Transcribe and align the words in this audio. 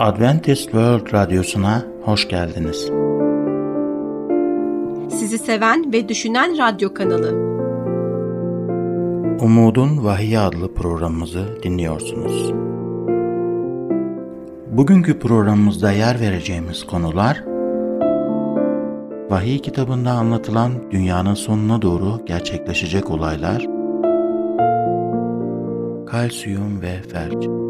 Adventist 0.00 0.62
World 0.62 1.12
Radyosu'na 1.12 1.82
hoş 2.02 2.28
geldiniz. 2.28 2.90
Sizi 5.18 5.38
seven 5.38 5.92
ve 5.92 6.08
düşünen 6.08 6.58
radyo 6.58 6.94
kanalı. 6.94 7.30
Umudun 9.40 10.04
Vahiy 10.04 10.38
adlı 10.38 10.74
programımızı 10.74 11.62
dinliyorsunuz. 11.62 12.52
Bugünkü 14.70 15.18
programımızda 15.18 15.92
yer 15.92 16.20
vereceğimiz 16.20 16.86
konular 16.86 17.44
Vahiy 19.30 19.58
kitabında 19.58 20.10
anlatılan 20.10 20.72
dünyanın 20.90 21.34
sonuna 21.34 21.82
doğru 21.82 22.24
gerçekleşecek 22.26 23.10
olaylar, 23.10 23.66
kalsiyum 26.06 26.82
ve 26.82 27.02
felç. 27.02 27.69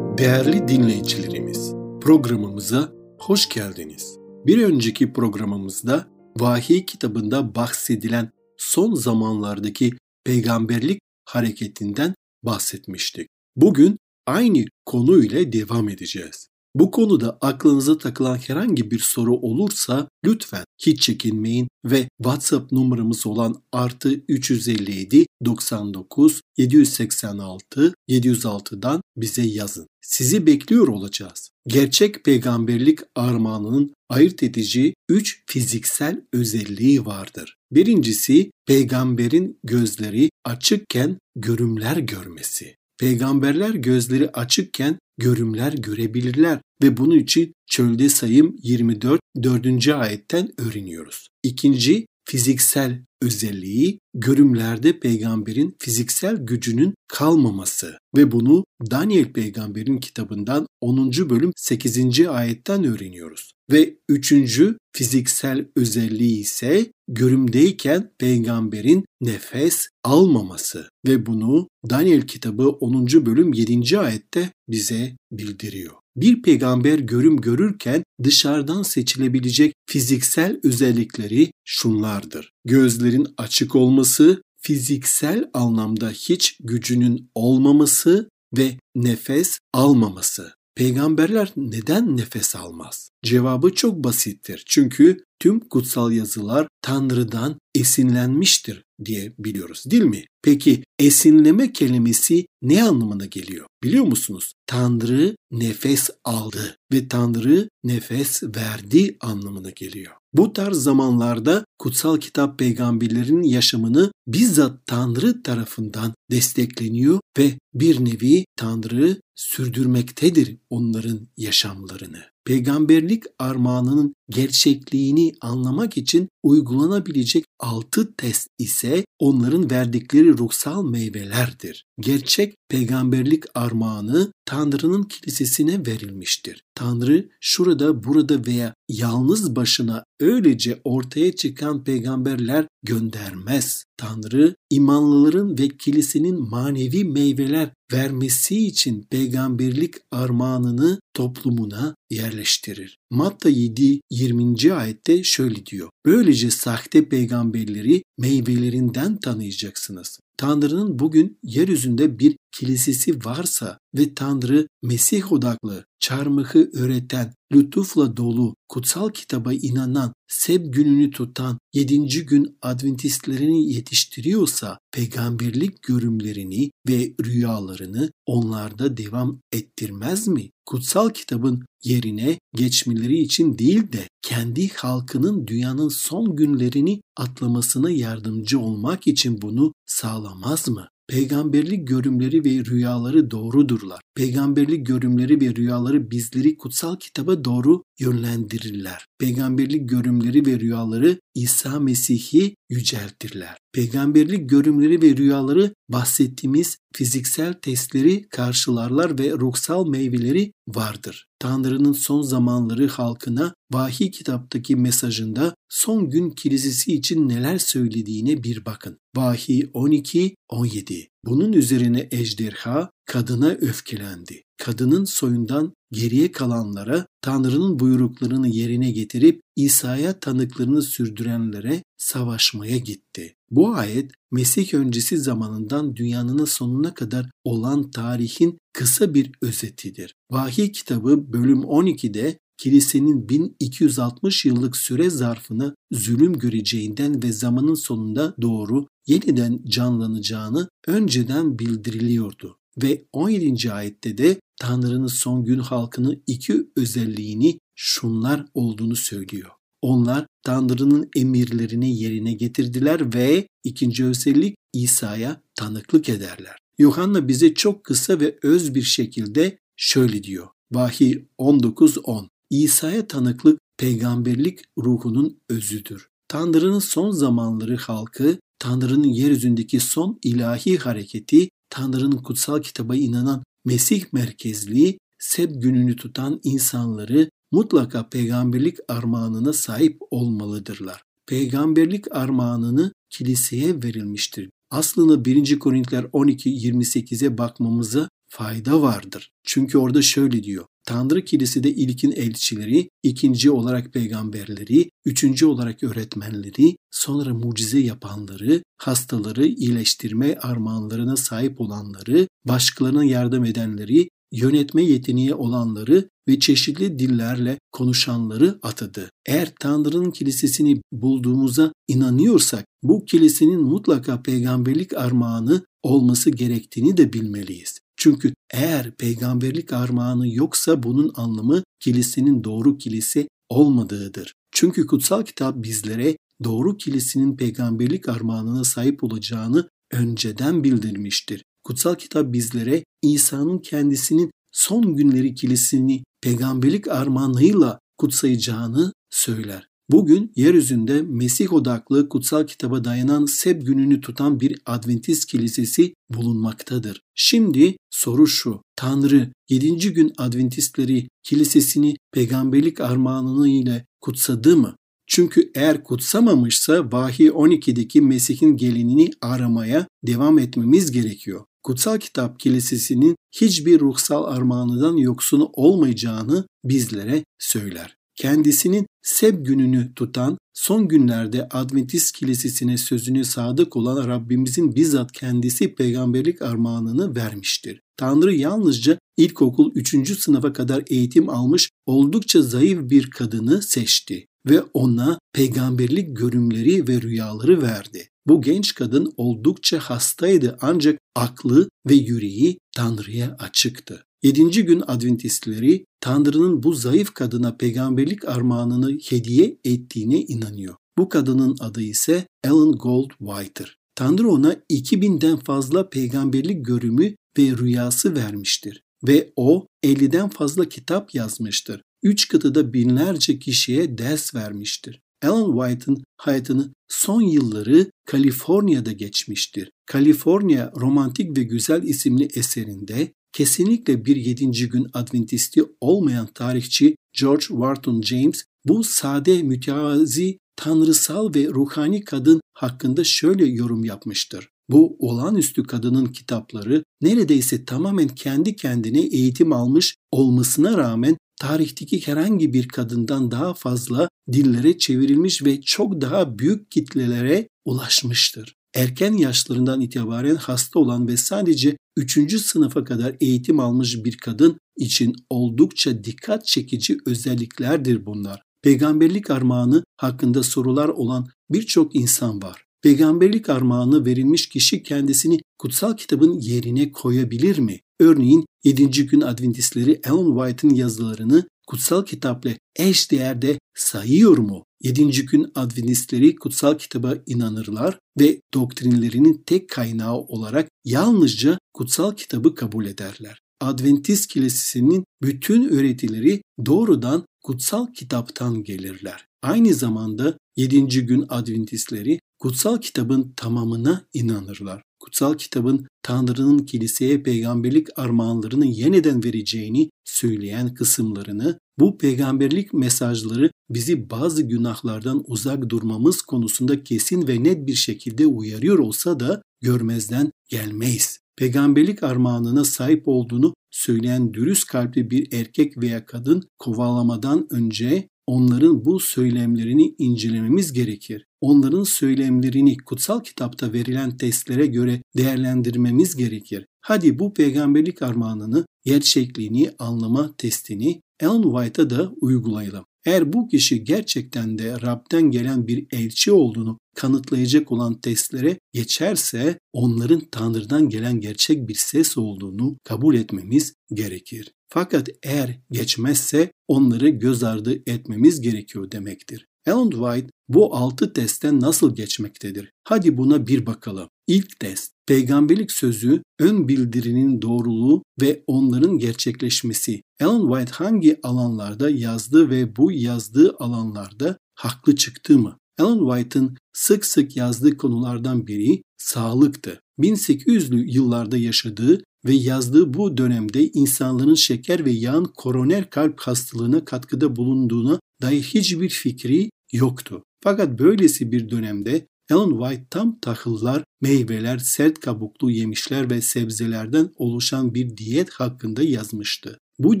Değerli 0.18 0.68
dinleyicilerimiz, 0.68 1.72
programımıza 2.00 2.92
hoş 3.18 3.48
geldiniz. 3.48 4.18
Bir 4.46 4.64
önceki 4.64 5.12
programımızda 5.12 6.08
Vahiy 6.38 6.84
kitabında 6.84 7.54
bahsedilen 7.54 8.30
son 8.56 8.94
zamanlardaki 8.94 9.92
peygamberlik 10.24 11.00
hareketinden 11.24 12.14
bahsetmiştik. 12.42 13.28
Bugün 13.56 13.98
aynı 14.26 14.64
konu 14.86 15.24
ile 15.24 15.52
devam 15.52 15.88
edeceğiz. 15.88 16.48
Bu 16.78 16.90
konuda 16.90 17.38
aklınıza 17.40 17.98
takılan 17.98 18.36
herhangi 18.36 18.90
bir 18.90 18.98
soru 18.98 19.34
olursa 19.34 20.08
lütfen 20.24 20.64
hiç 20.78 21.02
çekinmeyin 21.02 21.68
ve 21.84 22.08
WhatsApp 22.22 22.72
numaramız 22.72 23.26
olan 23.26 23.62
artı 23.72 24.20
357 24.28 25.26
99 25.44 26.40
786 26.56 27.94
706'dan 28.08 29.00
bize 29.16 29.42
yazın. 29.42 29.86
Sizi 30.00 30.46
bekliyor 30.46 30.88
olacağız. 30.88 31.50
Gerçek 31.66 32.24
peygamberlik 32.24 32.98
armağanının 33.14 33.92
ayırt 34.08 34.42
edici 34.42 34.94
üç 35.08 35.42
fiziksel 35.46 36.20
özelliği 36.32 37.06
vardır. 37.06 37.56
Birincisi 37.72 38.50
peygamberin 38.66 39.58
gözleri 39.64 40.30
açıkken 40.44 41.18
görümler 41.36 41.96
görmesi. 41.96 42.76
Peygamberler 42.98 43.70
gözleri 43.70 44.30
açıkken 44.30 44.98
görümler 45.18 45.72
görebilirler 45.72 46.60
ve 46.82 46.96
bunun 46.96 47.18
için 47.18 47.52
çölde 47.66 48.08
sayım 48.08 48.56
24 48.62 49.20
4. 49.42 49.88
ayetten 49.88 50.48
öğreniyoruz. 50.60 51.28
İkinci 51.42 52.06
fiziksel 52.28 53.04
özelliği 53.22 53.98
görümlerde 54.14 55.00
peygamberin 55.00 55.76
fiziksel 55.78 56.36
gücünün 56.36 56.94
kalmaması 57.08 57.98
ve 58.16 58.32
bunu 58.32 58.64
Daniel 58.90 59.32
peygamberin 59.32 59.98
kitabından 59.98 60.66
10. 60.80 61.12
bölüm 61.12 61.52
8. 61.56 62.26
ayetten 62.28 62.84
öğreniyoruz. 62.84 63.52
Ve 63.72 63.96
üçüncü 64.08 64.78
fiziksel 64.92 65.66
özelliği 65.76 66.40
ise 66.40 66.92
görümdeyken 67.08 68.10
peygamberin 68.18 69.04
nefes 69.20 69.88
almaması 70.04 70.88
ve 71.06 71.26
bunu 71.26 71.68
Daniel 71.90 72.22
kitabı 72.22 72.68
10. 72.68 73.06
bölüm 73.06 73.52
7. 73.52 73.98
ayette 73.98 74.52
bize 74.68 75.16
bildiriyor. 75.32 75.94
Bir 76.16 76.42
peygamber 76.42 76.98
görüm 76.98 77.36
görürken 77.36 78.02
dışarıdan 78.24 78.82
seçilebilecek 78.82 79.72
fiziksel 79.86 80.60
özellikleri 80.64 81.50
şunlardır. 81.64 82.50
Gözlerin 82.64 83.26
açık 83.36 83.76
olması, 83.76 84.42
fiziksel 84.60 85.50
anlamda 85.54 86.10
hiç 86.10 86.56
gücünün 86.60 87.30
olmaması 87.34 88.28
ve 88.56 88.78
nefes 88.94 89.58
almaması. 89.72 90.54
Peygamberler 90.76 91.52
neden 91.56 92.16
nefes 92.16 92.56
almaz? 92.56 93.10
Cevabı 93.22 93.74
çok 93.74 94.04
basittir. 94.04 94.62
Çünkü 94.66 95.24
tüm 95.38 95.60
kutsal 95.60 96.12
yazılar 96.12 96.68
Tanrı'dan 96.82 97.58
esinlenmiştir 97.74 98.84
diye 99.04 99.34
biliyoruz 99.38 99.84
değil 99.86 100.02
mi? 100.02 100.24
Peki 100.42 100.84
esinleme 100.98 101.72
kelimesi 101.72 102.46
ne 102.62 102.82
anlamına 102.84 103.26
geliyor? 103.26 103.66
Biliyor 103.82 104.04
musunuz? 104.04 104.52
Tanrı 104.66 105.36
nefes 105.50 106.10
aldı 106.24 106.76
ve 106.92 107.08
Tanrı 107.08 107.68
nefes 107.84 108.42
verdi 108.42 109.16
anlamına 109.20 109.70
geliyor. 109.70 110.12
Bu 110.32 110.52
tarz 110.52 110.76
zamanlarda 110.76 111.64
kutsal 111.78 112.16
kitap 112.16 112.58
peygamberlerin 112.58 113.42
yaşamını 113.42 114.12
bizzat 114.26 114.86
Tanrı 114.86 115.42
tarafından 115.42 116.14
destekleniyor 116.30 117.20
ve 117.38 117.58
bir 117.74 118.04
nevi 118.04 118.44
Tanrı 118.56 119.20
sürdürmektedir 119.34 120.56
onların 120.70 121.28
yaşamlarını. 121.36 122.35
Peygamberlik 122.46 123.24
armağanının 123.38 124.14
gerçekliğini 124.30 125.32
anlamak 125.40 125.96
için 125.96 126.28
uygulanabilecek 126.46 127.44
altı 127.60 128.12
test 128.16 128.48
ise 128.58 129.04
onların 129.18 129.70
verdikleri 129.70 130.38
ruhsal 130.38 130.84
meyvelerdir. 130.84 131.84
Gerçek 132.00 132.54
peygamberlik 132.68 133.44
armağanı 133.54 134.32
Tanrı'nın 134.44 135.02
kilisesine 135.02 135.86
verilmiştir. 135.86 136.62
Tanrı 136.74 137.28
şurada 137.40 138.04
burada 138.04 138.46
veya 138.46 138.74
yalnız 138.88 139.56
başına 139.56 140.04
öylece 140.20 140.80
ortaya 140.84 141.36
çıkan 141.36 141.84
peygamberler 141.84 142.66
göndermez. 142.82 143.84
Tanrı 143.96 144.54
imanlıların 144.70 145.58
ve 145.58 145.68
kilisenin 145.68 146.50
manevi 146.50 147.04
meyveler 147.04 147.70
vermesi 147.92 148.66
için 148.66 149.06
peygamberlik 149.10 149.94
armağanını 150.12 151.00
toplumuna 151.14 151.94
yerleştirir. 152.10 152.96
Matta 153.10 153.48
7 153.48 154.00
20. 154.10 154.72
ayette 154.72 155.24
şöyle 155.24 155.66
diyor. 155.66 155.90
Böylece 156.06 156.35
sahte 156.36 157.08
peygamberleri 157.08 158.02
meyvelerinden 158.18 159.16
tanıyacaksınız. 159.16 160.20
Tanrı'nın 160.38 160.98
bugün 160.98 161.38
yeryüzünde 161.42 162.18
bir 162.18 162.36
kilisesi 162.52 163.24
varsa 163.24 163.78
ve 163.94 164.14
Tanrı 164.14 164.68
Mesih 164.82 165.32
odaklı, 165.32 165.84
çarmıhı 166.00 166.70
öğreten, 166.74 167.34
lütufla 167.52 168.16
dolu, 168.16 168.54
kutsal 168.68 169.10
kitaba 169.10 169.52
inanan, 169.52 170.12
Seb 170.28 170.74
gününü 170.74 171.10
tutan, 171.10 171.58
yedinci 171.72 172.26
gün 172.26 172.58
Adventistlerini 172.62 173.72
yetiştiriyorsa 173.72 174.78
peygamberlik 174.92 175.82
görümlerini 175.82 176.70
ve 176.88 177.14
rüyalarını 177.24 178.10
onlarda 178.26 178.96
devam 178.96 179.40
ettirmez 179.52 180.28
mi? 180.28 180.50
Kutsal 180.66 181.10
kitabın 181.10 181.64
yerine 181.84 182.38
geçmeleri 182.54 183.18
için 183.18 183.58
değil 183.58 183.92
de 183.92 184.08
kendi 184.22 184.68
halkının 184.68 185.46
dünyanın 185.46 185.88
son 185.88 186.36
günlerini 186.36 187.00
atlamasına 187.16 187.90
yardımcı 187.90 188.60
olmak 188.60 189.06
için 189.06 189.42
bunu 189.42 189.72
sağlamaz 189.86 190.68
mı? 190.68 190.88
Peygamberlik 191.08 191.88
görümleri 191.88 192.44
ve 192.44 192.64
rüyaları 192.64 193.30
doğrudurlar. 193.30 194.00
Peygamberlik 194.14 194.86
görümleri 194.86 195.40
ve 195.40 195.54
rüyaları 195.54 196.10
bizleri 196.10 196.56
kutsal 196.56 196.96
kitaba 196.96 197.44
doğru 197.44 197.82
yönlendirirler. 198.00 199.06
Peygamberlik 199.18 199.88
görümleri 199.88 200.46
ve 200.46 200.60
rüyaları 200.60 201.20
İsa 201.34 201.80
Mesih'i 201.80 202.54
yüceltirler. 202.70 203.56
Peygamberlik 203.72 204.50
görümleri 204.50 205.02
ve 205.02 205.16
rüyaları 205.16 205.74
bahsettiğimiz 205.88 206.78
fiziksel 206.94 207.52
testleri 207.52 208.28
karşılarlar 208.28 209.18
ve 209.18 209.32
ruhsal 209.32 209.86
meyveleri 209.86 210.52
vardır. 210.68 211.26
Tanrı'nın 211.38 211.92
son 211.92 212.22
zamanları 212.22 212.88
halkına 212.88 213.54
vahiy 213.72 214.10
kitaptaki 214.10 214.76
mesajında 214.76 215.54
son 215.68 216.10
gün 216.10 216.30
kilisesi 216.30 216.94
için 216.94 217.28
neler 217.28 217.58
söylediğine 217.58 218.42
bir 218.42 218.64
bakın. 218.64 218.98
Vahiy 219.16 219.60
12-17 219.60 221.06
Bunun 221.26 221.52
üzerine 221.52 222.08
ejderha 222.10 222.90
kadına 223.04 223.48
öfkelendi. 223.48 224.42
Kadının 224.58 225.04
soyundan 225.04 225.72
geriye 225.92 226.32
kalanlara 226.32 227.06
Tanrı'nın 227.22 227.78
buyruklarını 227.78 228.48
yerine 228.48 228.90
getirip 228.90 229.40
İsa'ya 229.56 230.20
tanıklarını 230.20 230.82
sürdürenlere 230.82 231.82
savaşmaya 231.96 232.76
gitti. 232.76 233.34
Bu 233.50 233.74
ayet 233.74 234.10
Mesih 234.30 234.74
öncesi 234.74 235.18
zamanından 235.18 235.96
dünyanın 235.96 236.44
sonuna 236.44 236.94
kadar 236.94 237.30
olan 237.44 237.90
tarihin 237.90 238.58
kısa 238.72 239.14
bir 239.14 239.30
özetidir. 239.42 240.14
Vahiy 240.30 240.72
kitabı 240.72 241.32
bölüm 241.32 241.62
12'de 241.62 242.38
kilisenin 242.58 243.28
1260 243.28 244.44
yıllık 244.44 244.76
süre 244.76 245.10
zarfını 245.10 245.74
zulüm 245.92 246.38
göreceğinden 246.38 247.22
ve 247.22 247.32
zamanın 247.32 247.74
sonunda 247.74 248.34
doğru 248.42 248.86
yeniden 249.06 249.60
canlanacağını 249.68 250.68
önceden 250.86 251.58
bildiriliyordu. 251.58 252.58
Ve 252.82 253.04
17. 253.12 253.72
ayette 253.72 254.18
de 254.18 254.40
Tanrı'nın 254.60 255.06
son 255.06 255.44
gün 255.44 255.58
halkının 255.58 256.22
iki 256.26 256.70
özelliğini 256.76 257.58
şunlar 257.74 258.46
olduğunu 258.54 258.96
söylüyor. 258.96 259.50
Onlar 259.82 260.26
Tanrı'nın 260.42 261.08
emirlerini 261.16 261.98
yerine 261.98 262.32
getirdiler 262.32 263.14
ve 263.14 263.48
ikinci 263.64 264.04
özellik 264.04 264.56
İsa'ya 264.72 265.42
tanıklık 265.54 266.08
ederler. 266.08 266.56
Yuhanna 266.78 267.28
bize 267.28 267.54
çok 267.54 267.84
kısa 267.84 268.20
ve 268.20 268.38
öz 268.42 268.74
bir 268.74 268.82
şekilde 268.82 269.58
şöyle 269.76 270.22
diyor. 270.22 270.48
Vahiy 270.72 271.24
19.10 271.38 272.28
İsa'ya 272.50 273.06
tanıklık 273.06 273.60
peygamberlik 273.78 274.60
ruhunun 274.78 275.38
özüdür. 275.48 276.08
Tanrı'nın 276.28 276.78
son 276.78 277.10
zamanları 277.10 277.76
halkı, 277.76 278.38
Tanrı'nın 278.58 279.08
yeryüzündeki 279.08 279.80
son 279.80 280.18
ilahi 280.22 280.78
hareketi, 280.78 281.48
Tanrı'nın 281.70 282.16
kutsal 282.16 282.62
kitaba 282.62 282.96
inanan 282.96 283.42
Mesih 283.64 284.04
merkezli, 284.12 284.98
Seb 285.18 285.50
gününü 285.62 285.96
tutan 285.96 286.40
insanları 286.42 287.30
mutlaka 287.52 288.08
peygamberlik 288.08 288.76
armağanına 288.88 289.52
sahip 289.52 289.98
olmalıdırlar. 290.10 291.02
Peygamberlik 291.26 292.16
armağanını 292.16 292.92
kiliseye 293.10 293.82
verilmiştir. 293.82 294.50
Aslında 294.70 295.24
1. 295.24 295.58
Korintiler 295.58 296.04
12-28'e 296.04 297.38
bakmamıza 297.38 298.08
fayda 298.28 298.82
vardır. 298.82 299.30
Çünkü 299.44 299.78
orada 299.78 300.02
şöyle 300.02 300.42
diyor. 300.42 300.64
Tanrı 300.86 301.24
kilisede 301.24 301.70
ilkin 301.70 302.12
elçileri, 302.12 302.90
ikinci 303.02 303.50
olarak 303.50 303.92
peygamberleri, 303.92 304.90
üçüncü 305.04 305.46
olarak 305.46 305.82
öğretmenleri, 305.82 306.76
sonra 306.90 307.34
mucize 307.34 307.78
yapanları, 307.78 308.62
hastaları 308.78 309.46
iyileştirme 309.46 310.34
armağanlarına 310.34 311.16
sahip 311.16 311.60
olanları, 311.60 312.28
başkalarına 312.44 313.04
yardım 313.04 313.44
edenleri, 313.44 314.08
yönetme 314.32 314.82
yeteneği 314.84 315.34
olanları 315.34 316.08
ve 316.28 316.38
çeşitli 316.38 316.98
dillerle 316.98 317.58
konuşanları 317.72 318.58
atadı. 318.62 319.10
Eğer 319.26 319.52
Tanrı'nın 319.60 320.10
kilisesini 320.10 320.82
bulduğumuza 320.92 321.72
inanıyorsak 321.88 322.64
bu 322.82 323.04
kilisenin 323.04 323.60
mutlaka 323.60 324.22
peygamberlik 324.22 324.94
armağanı 324.94 325.64
olması 325.82 326.30
gerektiğini 326.30 326.96
de 326.96 327.12
bilmeliyiz. 327.12 327.78
Çünkü 327.96 328.34
eğer 328.50 328.96
peygamberlik 328.96 329.72
armağanı 329.72 330.34
yoksa 330.34 330.82
bunun 330.82 331.12
anlamı 331.14 331.62
kilisenin 331.80 332.44
doğru 332.44 332.78
kilise 332.78 333.28
olmadığıdır. 333.48 334.34
Çünkü 334.52 334.86
kutsal 334.86 335.22
kitap 335.22 335.62
bizlere 335.62 336.16
doğru 336.44 336.76
kilisenin 336.76 337.36
peygamberlik 337.36 338.08
armağanına 338.08 338.64
sahip 338.64 339.04
olacağını 339.04 339.68
önceden 339.92 340.64
bildirmiştir. 340.64 341.44
Kutsal 341.64 341.94
kitap 341.94 342.32
bizlere 342.32 342.84
İsa'nın 343.02 343.58
kendisinin 343.58 344.30
son 344.52 344.96
günleri 344.96 345.34
kilisini 345.34 346.04
peygamberlik 346.22 346.88
armağanıyla 346.88 347.78
kutsayacağını 347.98 348.92
söyler. 349.10 349.68
Bugün 349.90 350.32
yeryüzünde 350.36 351.02
Mesih 351.02 351.52
odaklı 351.52 352.08
kutsal 352.08 352.46
kitaba 352.46 352.84
dayanan 352.84 353.26
Seb 353.26 353.62
gününü 353.62 354.00
tutan 354.00 354.40
bir 354.40 354.58
Adventist 354.66 355.26
kilisesi 355.26 355.94
bulunmaktadır. 356.10 357.02
Şimdi 357.14 357.76
soru 357.90 358.26
şu. 358.26 358.62
Tanrı 358.76 359.32
7. 359.48 359.92
gün 359.92 360.12
Adventistleri 360.18 361.08
kilisesini 361.22 361.96
peygamberlik 362.12 362.80
armağanı 362.80 363.48
ile 363.48 363.86
kutsadı 364.00 364.56
mı? 364.56 364.76
Çünkü 365.06 365.50
eğer 365.54 365.84
kutsamamışsa 365.84 366.92
Vahiy 366.92 367.28
12'deki 367.28 368.00
Mesih'in 368.00 368.56
gelinini 368.56 369.10
aramaya 369.20 369.86
devam 370.06 370.38
etmemiz 370.38 370.92
gerekiyor. 370.92 371.44
Kutsal 371.62 371.98
Kitap 371.98 372.40
Kilisesi'nin 372.40 373.16
hiçbir 373.32 373.80
ruhsal 373.80 374.24
armağanından 374.24 374.96
yoksun 374.96 375.48
olmayacağını 375.52 376.46
bizlere 376.64 377.24
söyler. 377.38 377.95
Kendisinin 378.16 378.86
Seb 379.02 379.46
gününü 379.46 379.94
tutan, 379.94 380.38
son 380.54 380.88
günlerde 380.88 381.48
Adventist 381.50 382.16
Kilisesi'ne 382.16 382.78
sözüne 382.78 383.24
sadık 383.24 383.76
olan 383.76 384.08
Rabbimizin 384.08 384.74
bizzat 384.76 385.12
kendisi 385.12 385.74
peygamberlik 385.74 386.42
armağanını 386.42 387.16
vermiştir. 387.16 387.80
Tanrı 387.96 388.34
yalnızca 388.34 388.98
ilkokul 389.16 389.72
3. 389.74 390.18
sınıfa 390.20 390.52
kadar 390.52 390.82
eğitim 390.90 391.28
almış 391.28 391.70
oldukça 391.86 392.42
zayıf 392.42 392.90
bir 392.90 393.10
kadını 393.10 393.62
seçti 393.62 394.26
ve 394.46 394.62
ona 394.74 395.18
peygamberlik 395.32 396.16
görümleri 396.16 396.88
ve 396.88 397.02
rüyaları 397.02 397.62
verdi. 397.62 398.08
Bu 398.26 398.42
genç 398.42 398.74
kadın 398.74 399.12
oldukça 399.16 399.78
hastaydı 399.78 400.58
ancak 400.60 400.98
aklı 401.14 401.68
ve 401.88 401.94
yüreği 401.94 402.58
Tanrı'ya 402.76 403.36
açıktı. 403.38 404.04
Yedinci 404.22 404.64
gün 404.64 404.82
Adventistleri 404.86 405.84
Tanrı'nın 406.00 406.62
bu 406.62 406.72
zayıf 406.72 407.14
kadına 407.14 407.56
peygamberlik 407.56 408.28
armağanını 408.28 408.98
hediye 409.08 409.58
ettiğine 409.64 410.20
inanıyor. 410.20 410.74
Bu 410.98 411.08
kadının 411.08 411.56
adı 411.60 411.82
ise 411.82 412.26
Ellen 412.44 412.72
Gold 412.72 413.10
White'ır. 413.18 413.76
Tanrı 413.94 414.28
ona 414.28 414.52
2000'den 414.52 415.36
fazla 415.36 415.88
peygamberlik 415.88 416.66
görümü 416.66 417.14
ve 417.38 417.42
rüyası 417.42 418.14
vermiştir 418.14 418.82
ve 419.08 419.32
o 419.36 419.66
50'den 419.84 420.28
fazla 420.28 420.68
kitap 420.68 421.14
yazmıştır. 421.14 421.82
Üç 422.06 422.28
kıtada 422.28 422.72
binlerce 422.72 423.38
kişiye 423.38 423.98
ders 423.98 424.34
vermiştir. 424.34 425.00
Ellen 425.22 425.52
White'ın 425.58 426.04
hayatını 426.16 426.72
son 426.88 427.20
yılları 427.20 427.90
Kaliforniya'da 428.06 428.92
geçmiştir. 428.92 429.70
Kaliforniya 429.86 430.72
Romantik 430.76 431.38
ve 431.38 431.42
Güzel 431.42 431.82
isimli 431.82 432.28
eserinde 432.34 433.12
kesinlikle 433.32 434.04
bir 434.04 434.16
yedinci 434.16 434.68
gün 434.68 434.86
Adventisti 434.92 435.62
olmayan 435.80 436.26
tarihçi 436.26 436.96
George 437.20 437.44
Wharton 437.46 438.02
James 438.02 438.44
bu 438.64 438.84
sade 438.84 439.42
mütevazi 439.42 440.38
tanrısal 440.56 441.34
ve 441.34 441.48
ruhani 441.48 442.04
kadın 442.04 442.40
hakkında 442.54 443.04
şöyle 443.04 443.46
yorum 443.46 443.84
yapmıştır. 443.84 444.48
Bu 444.70 444.96
olağanüstü 444.98 445.62
kadının 445.62 446.06
kitapları 446.06 446.84
neredeyse 447.00 447.64
tamamen 447.64 448.08
kendi 448.08 448.56
kendine 448.56 449.00
eğitim 449.00 449.52
almış 449.52 449.96
olmasına 450.10 450.76
rağmen 450.76 451.16
tarihteki 451.40 452.06
herhangi 452.06 452.52
bir 452.52 452.68
kadından 452.68 453.30
daha 453.30 453.54
fazla 453.54 454.08
dillere 454.32 454.78
çevrilmiş 454.78 455.44
ve 455.44 455.60
çok 455.60 456.00
daha 456.00 456.38
büyük 456.38 456.70
kitlelere 456.70 457.48
ulaşmıştır. 457.64 458.54
Erken 458.74 459.12
yaşlarından 459.12 459.80
itibaren 459.80 460.34
hasta 460.36 460.78
olan 460.78 461.08
ve 461.08 461.16
sadece 461.16 461.76
3. 461.96 462.40
sınıfa 462.40 462.84
kadar 462.84 463.16
eğitim 463.20 463.60
almış 463.60 464.04
bir 464.04 464.16
kadın 464.16 464.58
için 464.76 465.14
oldukça 465.30 466.04
dikkat 466.04 466.46
çekici 466.46 466.98
özelliklerdir 467.06 468.06
bunlar. 468.06 468.42
Peygamberlik 468.62 469.30
armağanı 469.30 469.84
hakkında 469.96 470.42
sorular 470.42 470.88
olan 470.88 471.26
birçok 471.50 471.96
insan 471.96 472.42
var. 472.42 472.64
Peygamberlik 472.82 473.48
armağanı 473.48 474.06
verilmiş 474.06 474.48
kişi 474.48 474.82
kendisini 474.82 475.38
kutsal 475.58 475.96
kitabın 475.96 476.40
yerine 476.40 476.92
koyabilir 476.92 477.58
mi? 477.58 477.80
Örneğin 478.00 478.46
7. 478.64 479.06
gün 479.06 479.20
Adventistleri 479.20 480.00
Ellen 480.04 480.36
White'ın 480.38 480.74
yazılarını 480.74 481.48
kutsal 481.66 482.04
kitapla 482.04 482.50
eş 482.76 483.10
değerde 483.10 483.58
sayıyor 483.74 484.38
mu? 484.38 484.64
7. 484.82 485.26
gün 485.26 485.52
Adventistleri 485.54 486.36
kutsal 486.36 486.78
kitaba 486.78 487.14
inanırlar 487.26 487.98
ve 488.20 488.40
doktrinlerinin 488.54 489.42
tek 489.46 489.70
kaynağı 489.70 490.16
olarak 490.16 490.68
yalnızca 490.84 491.58
kutsal 491.74 492.12
kitabı 492.12 492.54
kabul 492.54 492.86
ederler. 492.86 493.40
Adventist 493.60 494.26
kilisesinin 494.26 495.04
bütün 495.22 495.68
öğretileri 495.68 496.42
doğrudan 496.66 497.24
kutsal 497.42 497.86
kitaptan 497.92 498.64
gelirler. 498.64 499.26
Aynı 499.42 499.74
zamanda 499.74 500.38
7. 500.56 501.06
gün 501.06 501.24
Adventistleri 501.28 502.18
kutsal 502.38 502.80
kitabın 502.80 503.32
tamamına 503.36 504.04
inanırlar. 504.14 504.82
Kutsal 505.00 505.34
kitabın 505.34 505.86
Tanrı'nın 506.02 506.58
kiliseye 506.58 507.22
peygamberlik 507.22 507.98
armağanlarını 507.98 508.66
yeniden 508.66 509.24
vereceğini 509.24 509.90
söyleyen 510.04 510.74
kısımlarını, 510.74 511.58
bu 511.78 511.98
peygamberlik 511.98 512.74
mesajları 512.74 513.50
bizi 513.70 514.10
bazı 514.10 514.42
günahlardan 514.42 515.22
uzak 515.26 515.68
durmamız 515.68 516.22
konusunda 516.22 516.84
kesin 516.84 517.28
ve 517.28 517.44
net 517.44 517.66
bir 517.66 517.74
şekilde 517.74 518.26
uyarıyor 518.26 518.78
olsa 518.78 519.20
da 519.20 519.42
görmezden 519.60 520.30
gelmeyiz. 520.48 521.20
Peygamberlik 521.36 522.02
armağanına 522.02 522.64
sahip 522.64 523.02
olduğunu 523.08 523.54
söyleyen 523.70 524.34
dürüst 524.34 524.66
kalpli 524.66 525.10
bir 525.10 525.32
erkek 525.32 525.78
veya 525.78 526.06
kadın 526.06 526.42
kovalamadan 526.58 527.46
önce 527.50 528.08
onların 528.26 528.84
bu 528.84 529.00
söylemlerini 529.00 529.94
incelememiz 529.98 530.72
gerekir. 530.72 531.26
Onların 531.40 531.84
söylemlerini 531.84 532.76
kutsal 532.76 533.20
kitapta 533.20 533.72
verilen 533.72 534.16
testlere 534.16 534.66
göre 534.66 535.02
değerlendirmemiz 535.16 536.16
gerekir. 536.16 536.66
Hadi 536.80 537.18
bu 537.18 537.34
peygamberlik 537.34 538.02
armağanını, 538.02 538.66
gerçekliğini 538.84 539.70
anlama 539.78 540.34
testini 540.36 541.00
Ellen 541.20 541.42
White'a 541.42 541.90
da 541.90 542.12
uygulayalım. 542.20 542.84
Eğer 543.06 543.32
bu 543.32 543.48
kişi 543.48 543.84
gerçekten 543.84 544.58
de 544.58 544.80
Rab'den 544.82 545.30
gelen 545.30 545.66
bir 545.66 545.86
elçi 545.92 546.32
olduğunu 546.32 546.78
kanıtlayacak 546.94 547.72
olan 547.72 548.00
testlere 548.00 548.58
geçerse 548.72 549.58
onların 549.72 550.22
Tanrı'dan 550.30 550.88
gelen 550.88 551.20
gerçek 551.20 551.68
bir 551.68 551.74
ses 551.74 552.18
olduğunu 552.18 552.78
kabul 552.84 553.14
etmemiz 553.14 553.74
gerekir. 553.94 554.52
Fakat 554.68 555.08
eğer 555.22 555.60
geçmezse 555.70 556.52
onları 556.68 557.08
göz 557.08 557.44
ardı 557.44 557.74
etmemiz 557.86 558.40
gerekiyor 558.40 558.90
demektir. 558.90 559.46
Ellen 559.66 559.90
White 559.90 560.30
bu 560.48 560.74
altı 560.76 561.12
testten 561.12 561.60
nasıl 561.60 561.94
geçmektedir? 561.94 562.72
Hadi 562.84 563.18
buna 563.18 563.46
bir 563.46 563.66
bakalım. 563.66 564.08
İlk 564.26 564.60
test, 564.60 564.92
peygamberlik 565.06 565.72
sözü 565.72 566.22
ön 566.38 566.68
bildirinin 566.68 567.42
doğruluğu 567.42 568.02
ve 568.20 568.44
onların 568.46 568.98
gerçekleşmesi. 568.98 570.02
Ellen 570.20 570.48
White 570.48 570.72
hangi 570.72 571.20
alanlarda 571.22 571.90
yazdı 571.90 572.50
ve 572.50 572.76
bu 572.76 572.92
yazdığı 572.92 573.56
alanlarda 573.58 574.38
haklı 574.54 574.96
çıktı 574.96 575.38
mı? 575.38 575.58
Ellen 575.78 576.16
White'ın 576.16 576.56
sık 576.72 577.04
sık 577.04 577.36
yazdığı 577.36 577.76
konulardan 577.76 578.46
biri 578.46 578.82
sağlıktı. 578.96 579.80
1800'lü 579.98 580.84
yıllarda 580.86 581.36
yaşadığı 581.36 582.02
ve 582.26 582.34
yazdığı 582.34 582.94
bu 582.94 583.16
dönemde 583.16 583.68
insanların 583.68 584.34
şeker 584.34 584.84
ve 584.84 584.90
yağın 584.90 585.24
koroner 585.24 585.90
kalp 585.90 586.20
hastalığına 586.20 586.84
katkıda 586.84 587.36
bulunduğuna 587.36 588.00
dair 588.22 588.42
hiçbir 588.42 588.88
fikri 588.88 589.50
yoktu. 589.72 590.22
Fakat 590.42 590.78
böylesi 590.78 591.32
bir 591.32 591.50
dönemde 591.50 592.06
Ellen 592.30 592.50
White 592.50 592.86
tam 592.90 593.18
tahıllar, 593.20 593.84
meyveler, 594.00 594.58
sert 594.58 595.00
kabuklu 595.00 595.50
yemişler 595.50 596.10
ve 596.10 596.20
sebzelerden 596.20 597.10
oluşan 597.16 597.74
bir 597.74 597.96
diyet 597.96 598.30
hakkında 598.30 598.82
yazmıştı. 598.82 599.58
Bu 599.78 600.00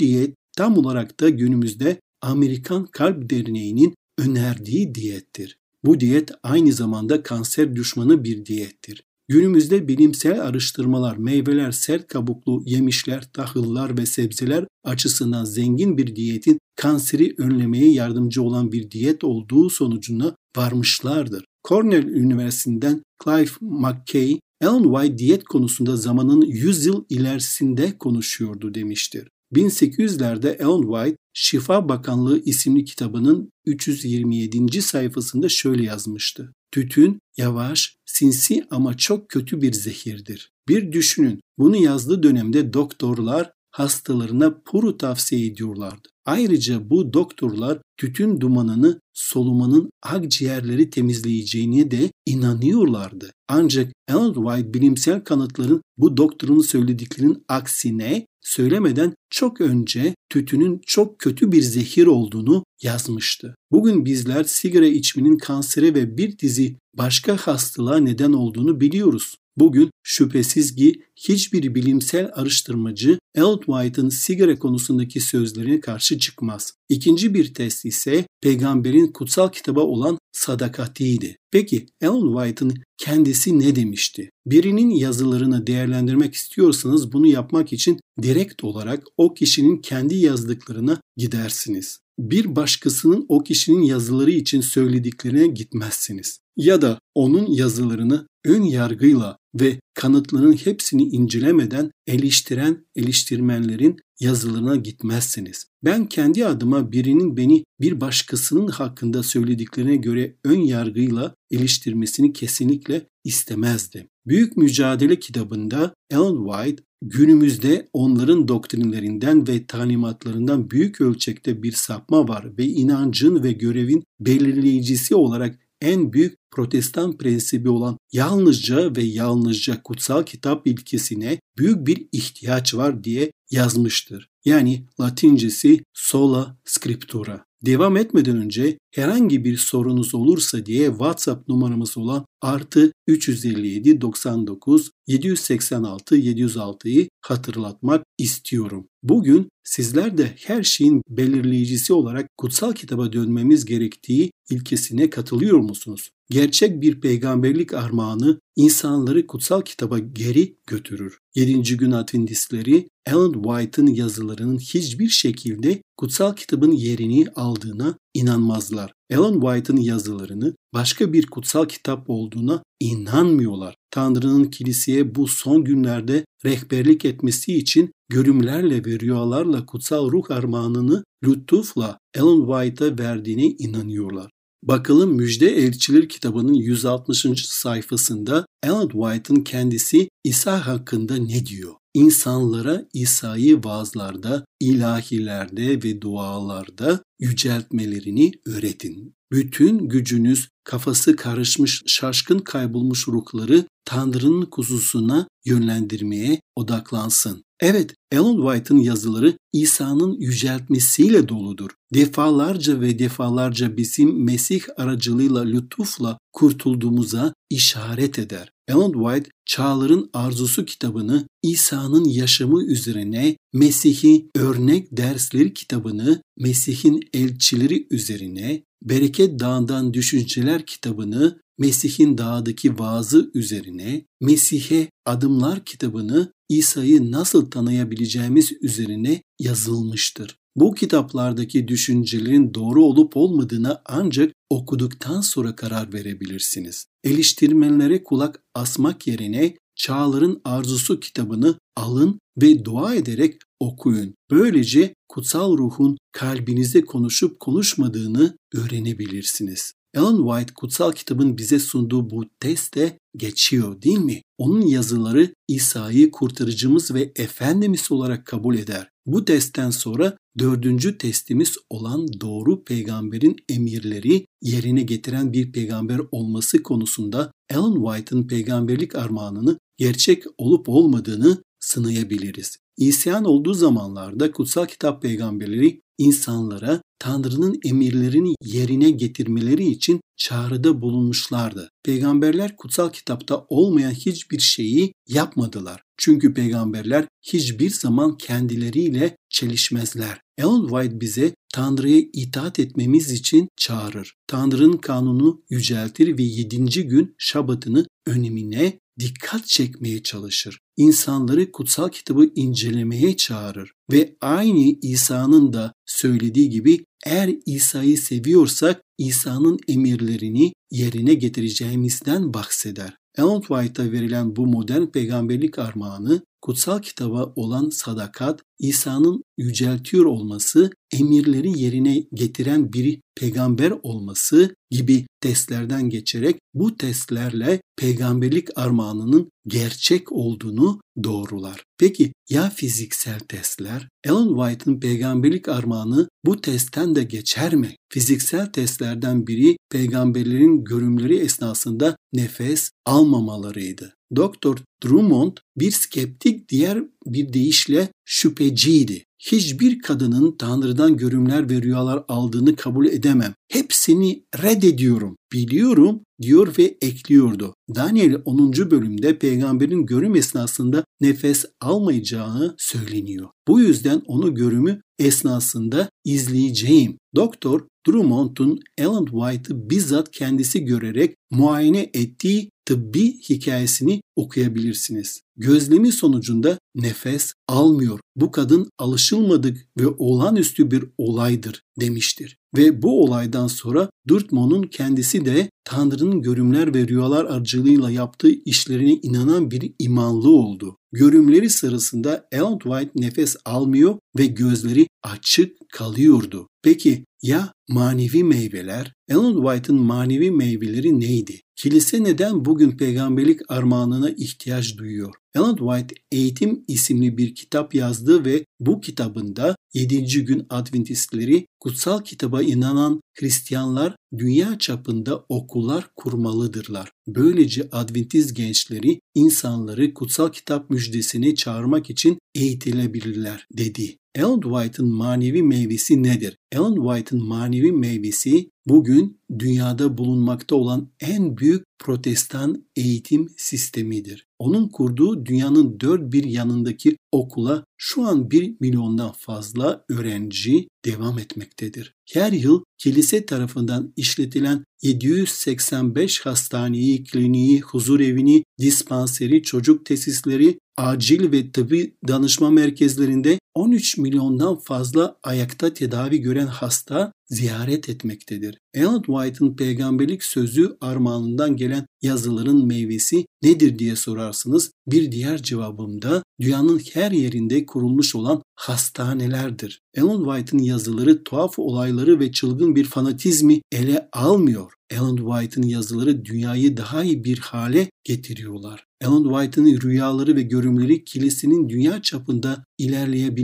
diyet 0.00 0.34
tam 0.56 0.78
olarak 0.78 1.20
da 1.20 1.28
günümüzde 1.28 2.00
Amerikan 2.22 2.86
Kalp 2.86 3.30
Derneği'nin 3.30 3.94
önerdiği 4.18 4.94
diyettir. 4.94 5.58
Bu 5.84 6.00
diyet 6.00 6.30
aynı 6.42 6.72
zamanda 6.72 7.22
kanser 7.22 7.76
düşmanı 7.76 8.24
bir 8.24 8.46
diyettir. 8.46 9.02
Günümüzde 9.28 9.88
bilimsel 9.88 10.42
araştırmalar 10.42 11.16
meyveler, 11.16 11.70
sert 11.70 12.06
kabuklu 12.06 12.62
yemişler, 12.66 13.32
tahıllar 13.32 13.98
ve 13.98 14.06
sebzeler 14.06 14.64
açısından 14.84 15.44
zengin 15.44 15.98
bir 15.98 16.16
diyetin 16.16 16.58
kanseri 16.76 17.34
önlemeye 17.38 17.92
yardımcı 17.92 18.42
olan 18.42 18.72
bir 18.72 18.90
diyet 18.90 19.24
olduğu 19.24 19.70
sonucuna 19.70 20.36
varmışlardır. 20.56 21.44
Cornell 21.68 22.04
Üniversitesi'nden 22.04 23.02
Clive 23.24 23.50
McKay, 23.60 24.38
Ellen 24.60 24.82
White 24.82 25.18
diyet 25.18 25.44
konusunda 25.44 25.96
zamanın 25.96 26.42
100 26.42 26.86
yıl 26.86 27.04
ilerisinde 27.08 27.98
konuşuyordu 27.98 28.74
demiştir. 28.74 29.28
1800'lerde 29.54 30.56
Ellen 30.56 30.82
White 30.82 31.16
Şifa 31.32 31.88
Bakanlığı 31.88 32.42
isimli 32.44 32.84
kitabının 32.84 33.50
327. 33.64 34.82
sayfasında 34.82 35.48
şöyle 35.48 35.84
yazmıştı. 35.84 36.52
Tütün 36.70 37.18
yavaş, 37.36 37.96
sinsi 38.06 38.64
ama 38.70 38.96
çok 38.96 39.28
kötü 39.28 39.62
bir 39.62 39.72
zehirdir. 39.72 40.50
Bir 40.68 40.92
düşünün, 40.92 41.40
bunu 41.58 41.76
yazdığı 41.76 42.22
dönemde 42.22 42.72
doktorlar 42.72 43.52
hastalarına 43.70 44.60
puru 44.64 44.96
tavsiye 44.98 45.46
ediyorlardı. 45.46 46.08
Ayrıca 46.24 46.90
bu 46.90 47.12
doktorlar 47.12 47.78
tütün 47.96 48.40
dumanını 48.40 49.00
solumanın 49.12 49.90
akciğerleri 50.02 50.90
temizleyeceğine 50.90 51.90
de 51.90 52.10
inanıyorlardı. 52.26 53.32
Ancak 53.48 53.92
Ellen 54.08 54.32
White 54.32 54.74
bilimsel 54.74 55.20
kanıtların 55.24 55.82
bu 55.98 56.16
doktorun 56.16 56.60
söylediklerinin 56.60 57.44
aksine 57.48 58.26
söylemeden 58.46 59.14
çok 59.30 59.60
önce 59.60 60.14
tütünün 60.28 60.80
çok 60.86 61.18
kötü 61.18 61.52
bir 61.52 61.62
zehir 61.62 62.06
olduğunu 62.06 62.64
yazmıştı. 62.82 63.54
Bugün 63.70 64.04
bizler 64.04 64.44
sigara 64.44 64.86
içmenin 64.86 65.38
kansere 65.38 65.94
ve 65.94 66.16
bir 66.18 66.38
dizi 66.38 66.76
başka 66.98 67.36
hastalığa 67.36 67.98
neden 67.98 68.32
olduğunu 68.32 68.80
biliyoruz. 68.80 69.36
Bugün 69.56 69.90
şüphesiz 70.02 70.74
ki 70.74 71.02
hiçbir 71.16 71.74
bilimsel 71.74 72.30
araştırmacı 72.34 73.18
Ellen 73.34 73.56
White'ın 73.56 74.08
sigara 74.08 74.58
konusundaki 74.58 75.20
sözlerine 75.20 75.80
karşı 75.80 76.18
çıkmaz. 76.18 76.72
İkinci 76.88 77.34
bir 77.34 77.54
test 77.54 77.84
ise 77.84 78.26
peygamberin 78.42 79.12
kutsal 79.12 79.48
kitaba 79.48 79.80
olan 79.80 80.18
sadakatiydi. 80.32 81.36
Peki 81.50 81.86
Ellen 82.00 82.34
White'ın 82.36 82.74
kendisi 82.98 83.58
ne 83.58 83.76
demişti? 83.76 84.30
Birinin 84.46 84.90
yazılarını 84.90 85.66
değerlendirmek 85.66 86.34
istiyorsanız 86.34 87.12
bunu 87.12 87.26
yapmak 87.26 87.72
için 87.72 88.00
direkt 88.22 88.64
olarak 88.64 89.04
o 89.16 89.34
kişinin 89.34 89.78
kendi 89.78 90.14
yazdıklarına 90.14 91.00
gidersiniz. 91.16 91.98
Bir 92.18 92.56
başkasının 92.56 93.26
o 93.28 93.42
kişinin 93.42 93.82
yazıları 93.82 94.30
için 94.30 94.60
söylediklerine 94.60 95.46
gitmezsiniz. 95.46 96.40
Ya 96.56 96.82
da 96.82 96.98
onun 97.14 97.46
yazılarını 97.46 98.26
ön 98.44 98.62
yargıyla 98.62 99.36
ve 99.54 99.80
kanıtların 99.94 100.52
hepsini 100.52 101.02
incelemeden 101.02 101.90
eleştiren 102.06 102.86
eleştirmenlerin 102.96 103.96
yazılarına 104.20 104.76
gitmezsiniz. 104.76 105.66
Ben 105.84 106.06
kendi 106.06 106.46
adıma 106.46 106.92
birinin 106.92 107.36
beni 107.36 107.64
bir 107.80 108.00
başkasının 108.00 108.68
hakkında 108.68 109.22
söylediklerine 109.22 109.96
göre 109.96 110.36
ön 110.44 110.60
yargıyla 110.60 111.34
eleştirmesini 111.50 112.32
kesinlikle 112.32 113.06
istemezdim. 113.26 114.08
Büyük 114.26 114.56
Mücadele 114.56 115.18
kitabında 115.18 115.94
Ellen 116.10 116.46
White 116.46 116.82
günümüzde 117.02 117.88
onların 117.92 118.48
doktrinlerinden 118.48 119.48
ve 119.48 119.66
talimatlarından 119.66 120.70
büyük 120.70 121.00
ölçekte 121.00 121.62
bir 121.62 121.72
sapma 121.72 122.28
var 122.28 122.58
ve 122.58 122.64
inancın 122.64 123.42
ve 123.42 123.52
görevin 123.52 124.04
belirleyicisi 124.20 125.14
olarak 125.14 125.58
en 125.80 126.12
büyük 126.12 126.38
protestan 126.50 127.18
prensibi 127.18 127.68
olan 127.68 127.98
yalnızca 128.12 128.96
ve 128.96 129.02
yalnızca 129.02 129.82
kutsal 129.82 130.22
kitap 130.22 130.66
ilkesine 130.66 131.38
büyük 131.58 131.86
bir 131.86 132.08
ihtiyaç 132.12 132.74
var 132.74 133.04
diye 133.04 133.32
yazmıştır. 133.50 134.28
Yani 134.44 134.86
Latincesi 135.00 135.84
sola 135.92 136.58
scriptura. 136.64 137.45
Devam 137.62 137.96
etmeden 137.96 138.36
önce 138.36 138.78
herhangi 138.94 139.44
bir 139.44 139.56
sorunuz 139.56 140.14
olursa 140.14 140.66
diye 140.66 140.88
WhatsApp 140.88 141.48
numaramız 141.48 141.98
olan 141.98 142.26
artı 142.40 142.92
357 143.06 144.00
99 144.00 144.90
786 145.06 146.16
706'yı 146.16 147.08
hatırlatmak 147.20 148.04
istiyorum. 148.18 148.88
Bugün 149.02 149.48
sizler 149.64 150.18
de 150.18 150.32
her 150.46 150.62
şeyin 150.62 151.02
belirleyicisi 151.08 151.92
olarak 151.92 152.28
kutsal 152.36 152.72
kitaba 152.72 153.12
dönmemiz 153.12 153.64
gerektiği 153.64 154.30
ilkesine 154.50 155.10
katılıyor 155.10 155.58
musunuz? 155.58 156.10
Gerçek 156.30 156.80
bir 156.80 157.00
peygamberlik 157.00 157.74
armağanı 157.74 158.40
insanları 158.56 159.26
kutsal 159.26 159.62
kitaba 159.62 159.98
geri 159.98 160.56
götürür. 160.66 161.18
7. 161.34 161.76
gün 161.76 161.90
Adventistleri 161.90 162.88
Ellen 163.06 163.32
White'ın 163.32 163.86
yazılarının 163.86 164.58
hiçbir 164.58 165.08
şekilde 165.08 165.82
kutsal 165.96 166.34
kitabın 166.36 166.72
yerini 166.72 167.26
aldığına 167.36 167.98
inanmazlar. 168.14 168.92
Ellen 169.10 169.40
White'ın 169.40 169.76
yazılarını 169.76 170.54
başka 170.74 171.12
bir 171.12 171.26
kutsal 171.26 171.64
kitap 171.64 172.10
olduğuna 172.10 172.62
inanmıyorlar. 172.80 173.76
Tanrı'nın 173.90 174.44
kiliseye 174.44 175.14
bu 175.14 175.28
son 175.28 175.64
günlerde 175.64 176.24
rehberlik 176.44 177.04
etmesi 177.04 177.56
için 177.56 177.90
görümlerle 178.08 178.84
ve 178.84 179.00
rüyalarla 179.00 179.66
kutsal 179.66 180.10
ruh 180.10 180.30
armağanını 180.30 181.04
lütufla 181.24 181.98
Ellen 182.14 182.46
White'a 182.46 182.98
verdiğine 182.98 183.46
inanıyorlar. 183.46 184.30
Bakalım 184.62 185.14
Müjde 185.14 185.56
Elçiler 185.56 186.08
kitabının 186.08 186.54
160. 186.54 187.46
sayfasında 187.46 188.46
Ellen 188.62 188.88
White'ın 188.88 189.40
kendisi 189.44 190.08
İsa 190.24 190.66
hakkında 190.66 191.16
ne 191.16 191.46
diyor? 191.46 191.74
İnsanlara 191.94 192.88
İsa'yı 192.92 193.64
vaazlarda, 193.64 194.44
ilahilerde 194.60 195.82
ve 195.82 196.00
dualarda 196.00 197.02
yüceltmelerini 197.20 198.32
öğretin. 198.46 199.15
Bütün 199.32 199.88
gücünüz 199.88 200.48
kafası 200.64 201.16
karışmış, 201.16 201.82
şaşkın 201.86 202.38
kaybolmuş 202.38 203.08
ruhları 203.08 203.64
Tanrı'nın 203.84 204.42
kuzusuna 204.42 205.28
yönlendirmeye 205.44 206.40
odaklansın. 206.56 207.44
Evet, 207.60 207.94
Ellen 208.12 208.36
White'ın 208.36 208.78
yazıları 208.78 209.38
İsa'nın 209.52 210.20
yüceltmesiyle 210.20 211.28
doludur. 211.28 211.70
Defalarca 211.94 212.80
ve 212.80 212.98
defalarca 212.98 213.76
bizim 213.76 214.24
Mesih 214.24 214.62
aracılığıyla 214.76 215.40
lütufla 215.42 216.18
kurtulduğumuza 216.32 217.34
işaret 217.50 218.18
eder. 218.18 218.50
Ellen 218.68 218.92
White, 218.92 219.30
Çağların 219.44 220.10
Arzusu 220.12 220.64
kitabını 220.64 221.26
İsa'nın 221.42 222.04
yaşamı 222.04 222.64
üzerine, 222.64 223.36
Mesih'i 223.52 224.30
örnek 224.36 224.96
dersleri 224.96 225.54
kitabını 225.54 226.22
Mesih'in 226.38 227.00
elçileri 227.14 227.86
üzerine, 227.90 228.62
Bereket 228.82 229.40
Dağı'ndan 229.40 229.94
Düşünceler 229.94 230.66
kitabını 230.66 231.40
Mesih'in 231.58 232.18
dağdaki 232.18 232.78
vaazı 232.78 233.30
üzerine, 233.34 234.04
Mesih'e 234.20 234.88
Adımlar 235.06 235.64
kitabını 235.64 236.32
İsa'yı 236.48 237.12
nasıl 237.12 237.50
tanıyabileceğimiz 237.50 238.52
üzerine 238.62 239.22
yazılmıştır. 239.40 240.36
Bu 240.56 240.74
kitaplardaki 240.74 241.68
düşüncelerin 241.68 242.54
doğru 242.54 242.84
olup 242.84 243.16
olmadığına 243.16 243.82
ancak 243.86 244.32
okuduktan 244.50 245.20
sonra 245.20 245.56
karar 245.56 245.92
verebilirsiniz. 245.92 246.86
Eleştirmenlere 247.04 248.04
kulak 248.04 248.42
asmak 248.54 249.06
yerine 249.06 249.56
Çağların 249.76 250.40
Arzusu 250.44 251.00
kitabını 251.00 251.58
alın 251.76 252.20
ve 252.42 252.64
dua 252.64 252.94
ederek 252.94 253.40
okuyun. 253.60 254.14
Böylece 254.30 254.94
kutsal 255.08 255.58
ruhun 255.58 255.96
kalbinize 256.12 256.80
konuşup 256.80 257.40
konuşmadığını 257.40 258.36
öğrenebilirsiniz. 258.54 259.72
Ellen 259.94 260.16
White 260.16 260.54
kutsal 260.54 260.92
kitabın 260.92 261.38
bize 261.38 261.58
sunduğu 261.58 262.10
bu 262.10 262.24
teste 262.40 262.98
geçiyor 263.16 263.82
değil 263.82 263.98
mi? 263.98 264.22
Onun 264.38 264.60
yazıları 264.60 265.34
İsa'yı 265.48 266.10
kurtarıcımız 266.10 266.94
ve 266.94 267.12
Efendimiz 267.16 267.92
olarak 267.92 268.26
kabul 268.26 268.58
eder. 268.58 268.90
Bu 269.06 269.24
testten 269.24 269.70
sonra 269.70 270.16
dördüncü 270.38 270.98
testimiz 270.98 271.56
olan 271.70 272.08
doğru 272.20 272.64
peygamberin 272.64 273.36
emirleri 273.48 274.26
yerine 274.42 274.82
getiren 274.82 275.32
bir 275.32 275.52
peygamber 275.52 276.00
olması 276.12 276.62
konusunda 276.62 277.32
Ellen 277.50 277.84
White'ın 277.84 278.26
peygamberlik 278.26 278.94
armağanını 278.94 279.58
gerçek 279.76 280.24
olup 280.38 280.68
olmadığını 280.68 281.42
sınayabiliriz. 281.60 282.56
İsyan 282.76 283.24
olduğu 283.24 283.54
zamanlarda 283.54 284.32
kutsal 284.32 284.66
kitap 284.66 285.02
peygamberleri 285.02 285.80
insanlara 285.98 286.82
Tanrı'nın 286.98 287.60
emirlerini 287.64 288.34
yerine 288.42 288.90
getirmeleri 288.90 289.64
için 289.64 290.00
çağrıda 290.16 290.82
bulunmuşlardı. 290.82 291.70
Peygamberler 291.84 292.56
kutsal 292.56 292.90
kitapta 292.90 293.46
olmayan 293.48 293.90
hiçbir 293.90 294.38
şeyi 294.38 294.92
yapmadılar. 295.08 295.82
Çünkü 295.96 296.34
peygamberler 296.34 297.08
hiçbir 297.22 297.70
zaman 297.70 298.16
kendileriyle 298.16 299.16
çelişmezler. 299.30 300.20
Ellen 300.38 300.68
White 300.68 301.00
bize 301.00 301.34
Tanrı'ya 301.52 302.02
itaat 302.12 302.58
etmemiz 302.58 303.12
için 303.12 303.48
çağırır. 303.56 304.14
Tanrı'nın 304.26 304.76
kanunu 304.76 305.42
yüceltir 305.50 306.18
ve 306.18 306.22
yedinci 306.22 306.86
gün 306.86 307.14
şabatını 307.18 307.86
önemine 308.06 308.78
dikkat 309.00 309.46
çekmeye 309.46 310.02
çalışır. 310.02 310.58
İnsanları 310.76 311.52
kutsal 311.52 311.88
kitabı 311.88 312.30
incelemeye 312.34 313.16
çağırır 313.16 313.72
ve 313.92 314.16
aynı 314.20 314.74
İsa'nın 314.82 315.52
da 315.52 315.72
söylediği 315.86 316.50
gibi 316.50 316.84
eğer 317.06 317.34
İsa'yı 317.46 317.98
seviyorsak 317.98 318.82
İsa'nın 318.98 319.58
emirlerini 319.68 320.52
yerine 320.70 321.14
getireceğimizden 321.14 322.34
bahseder. 322.34 322.96
Ellen 323.18 323.40
White'a 323.40 323.92
verilen 323.92 324.36
bu 324.36 324.46
modern 324.46 324.86
peygamberlik 324.86 325.58
armağanı 325.58 326.22
kutsal 326.42 326.78
kitaba 326.82 327.32
olan 327.36 327.70
sadakat, 327.70 328.40
İsa'nın 328.58 329.22
yüceltiyor 329.38 330.04
olması, 330.04 330.70
emirleri 330.92 331.60
yerine 331.60 332.04
getiren 332.14 332.72
bir 332.72 333.00
peygamber 333.16 333.70
olması 333.82 334.54
gibi 334.70 335.06
testlerden 335.20 335.90
geçerek 335.90 336.36
bu 336.54 336.76
testlerle 336.76 337.60
peygamberlik 337.76 338.58
armağanının 338.58 339.30
gerçek 339.46 340.12
olduğunu 340.12 340.80
doğrular. 341.04 341.64
Peki 341.78 342.12
ya 342.30 342.50
fiziksel 342.50 343.20
testler? 343.20 343.88
Ellen 344.04 344.36
White'ın 344.36 344.80
peygamberlik 344.80 345.48
armağanı 345.48 346.08
bu 346.24 346.40
testten 346.40 346.94
de 346.94 347.04
geçer 347.04 347.54
mi? 347.54 347.76
Fiziksel 347.92 348.46
testlerden 348.46 349.26
biri 349.26 349.56
peygamberlerin 349.70 350.64
görümleri 350.64 351.16
esnasında 351.16 351.96
nefes 352.12 352.70
almamalarıydı. 352.86 353.94
Doktor 354.16 354.58
Drummond 354.84 355.36
bir 355.56 355.70
skeptik 355.70 356.48
diğer 356.48 356.82
bir 357.06 357.32
deyişle 357.32 357.88
şüpheciydi. 358.04 359.04
Hiçbir 359.18 359.78
kadının 359.78 360.36
Tanrı'dan 360.36 360.96
görümler 360.96 361.50
ve 361.50 361.62
rüyalar 361.62 362.04
aldığını 362.08 362.56
kabul 362.56 362.86
edemem. 362.86 363.34
Hepsini 363.48 364.24
reddediyorum. 364.42 365.16
Biliyorum 365.32 366.00
diyor 366.22 366.54
ve 366.58 366.76
ekliyordu. 366.80 367.54
Daniel 367.74 368.22
10. 368.24 368.52
bölümde 368.52 369.18
peygamberin 369.18 369.86
görüm 369.86 370.16
esnasında 370.16 370.84
nefes 371.00 371.44
almayacağı 371.60 372.54
söyleniyor. 372.58 373.28
Bu 373.48 373.60
yüzden 373.60 374.02
onu 374.06 374.34
görümü 374.34 374.80
esnasında 374.98 375.90
izleyeceğim. 376.04 376.98
Doktor 377.14 377.66
Drummond'un 377.86 378.60
Ellen 378.78 379.04
White'ı 379.04 379.70
bizzat 379.70 380.10
kendisi 380.10 380.64
görerek 380.64 381.14
muayene 381.30 381.90
ettiği 381.94 382.50
tıbbi 382.64 383.20
hikayesini 383.28 384.00
okuyabilirsiniz. 384.16 385.22
Gözlemi 385.36 385.92
sonucunda 385.92 386.58
nefes 386.74 387.32
almıyor. 387.48 388.00
Bu 388.16 388.30
kadın 388.30 388.70
alışılmadık 388.78 389.66
ve 389.78 389.86
olağanüstü 389.86 390.70
bir 390.70 390.84
olaydır 390.98 391.62
demiştir. 391.80 392.36
Ve 392.56 392.82
bu 392.82 393.04
olaydan 393.04 393.46
sonra 393.46 393.90
Dürtmon'un 394.08 394.62
kendisi 394.62 395.24
de 395.24 395.50
Tanrı'nın 395.64 396.22
görümler 396.22 396.74
ve 396.74 396.88
rüyalar 396.88 397.24
aracılığıyla 397.24 397.90
yaptığı 397.90 398.30
işlerine 398.30 398.92
inanan 398.92 399.50
bir 399.50 399.72
imanlı 399.78 400.30
oldu. 400.30 400.76
Görümleri 400.92 401.50
sırasında 401.50 402.28
Ellen 402.32 402.58
White 402.58 402.90
nefes 402.94 403.36
almıyor 403.44 403.98
ve 404.18 404.26
gözleri 404.26 404.86
açık 405.02 405.56
kalıyordu. 405.72 406.48
Peki 406.62 407.04
ya 407.22 407.52
manevi 407.68 408.24
meyveler? 408.24 408.92
Ellen 409.08 409.34
White'ın 409.42 409.80
manevi 409.80 410.30
meyveleri 410.30 411.00
neydi? 411.00 411.40
Kilise 411.56 412.04
neden 412.04 412.44
bugün 412.44 412.70
peygamberlik 412.70 413.40
armağanına 413.48 414.10
ihtiyaç 414.10 414.78
duyuyor? 414.78 415.14
Ellen 415.34 415.56
White 415.56 415.94
Eğitim 416.12 416.64
isimli 416.68 417.18
bir 417.18 417.34
kitap 417.34 417.74
yazdı 417.74 418.24
ve 418.24 418.44
bu 418.60 418.80
kitabında 418.80 419.56
7. 419.74 420.24
gün 420.24 420.46
Adventistleri 420.50 421.46
kutsal 421.60 422.00
kitaba 422.00 422.42
inanan 422.42 423.00
Hristiyanlar 423.20 423.96
dünya 424.18 424.58
çapında 424.58 425.24
okullar 425.28 425.90
kurmalıdırlar. 425.96 426.92
Böylece 427.06 427.68
Adventist 427.72 428.36
gençleri 428.36 429.00
insanları 429.14 429.94
kutsal 429.94 430.32
kitap 430.32 430.70
müjdesini 430.70 431.34
çağırmak 431.34 431.90
için 431.90 432.18
eğitilebilirler 432.34 433.46
dedi. 433.58 433.96
Ellen 434.14 434.40
White'ın 434.40 434.88
manevi 434.88 435.42
meyvesi 435.42 436.02
nedir? 436.02 436.36
Ellen 436.52 436.74
White'ın 436.74 437.24
manevi 437.24 437.72
meyvesi 437.72 438.50
bugün 438.66 439.20
dünyada 439.38 439.98
bulunmakta 439.98 440.56
olan 440.56 440.88
en 441.00 441.36
büyük 441.36 441.64
protestan 441.78 442.64
eğitim 442.76 443.28
sistemidir. 443.36 444.26
Onun 444.38 444.68
kurduğu 444.68 445.26
dünyanın 445.26 445.80
dört 445.80 446.12
bir 446.12 446.24
yanındaki 446.24 446.96
okula 447.12 447.64
şu 447.76 448.06
an 448.06 448.30
bir 448.30 448.56
milyondan 448.60 449.12
fazla 449.12 449.84
öğrenci 449.88 450.68
devam 450.84 451.18
etmektedir. 451.18 451.94
Her 452.12 452.32
yıl 452.32 452.62
kilise 452.78 453.26
tarafından 453.26 453.92
işletilen 453.96 454.64
785 454.82 456.20
hastaneyi, 456.20 457.04
kliniği, 457.04 457.60
huzur 457.60 458.00
evini, 458.00 458.44
dispanseri, 458.60 459.42
çocuk 459.42 459.86
tesisleri, 459.86 460.58
acil 460.76 461.32
ve 461.32 461.52
tıbbi 461.52 461.96
danışma 462.08 462.50
merkezlerinde 462.50 463.38
13 463.56 463.98
milyondan 463.98 464.56
fazla 464.56 465.16
ayakta 465.22 465.74
tedavi 465.74 466.20
gören 466.20 466.46
hasta 466.46 467.12
ziyaret 467.28 467.88
etmektedir. 467.88 468.58
Ellen 468.74 469.02
White'ın 469.02 469.56
peygamberlik 469.56 470.22
sözü 470.22 470.76
armağanından 470.80 471.56
gelen 471.56 471.86
yazıların 472.02 472.66
meyvesi 472.66 473.26
nedir 473.42 473.78
diye 473.78 473.96
sorarsınız. 473.96 474.70
Bir 474.86 475.12
diğer 475.12 475.42
cevabım 475.42 476.02
da 476.02 476.22
dünyanın 476.40 476.80
her 476.92 477.10
yerinde 477.10 477.66
kurulmuş 477.66 478.14
olan 478.14 478.42
hastanelerdir. 478.54 479.80
Ellen 479.94 480.24
White'ın 480.24 480.62
yazıları 480.62 481.24
tuhaf 481.24 481.58
olayları 481.58 482.20
ve 482.20 482.32
çılgın 482.32 482.76
bir 482.76 482.84
fanatizmi 482.84 483.60
ele 483.72 484.08
almıyor. 484.12 484.72
Ellen 484.90 485.16
White'ın 485.16 485.66
yazıları 485.66 486.24
dünyayı 486.24 486.76
daha 486.76 487.04
iyi 487.04 487.24
bir 487.24 487.38
hale 487.38 487.90
getiriyorlar. 488.04 488.86
Ellen 489.00 489.22
White'ın 489.22 489.80
rüyaları 489.80 490.36
ve 490.36 490.42
görümleri 490.42 491.04
kilisenin 491.04 491.68
dünya 491.68 492.02
çapında 492.02 492.64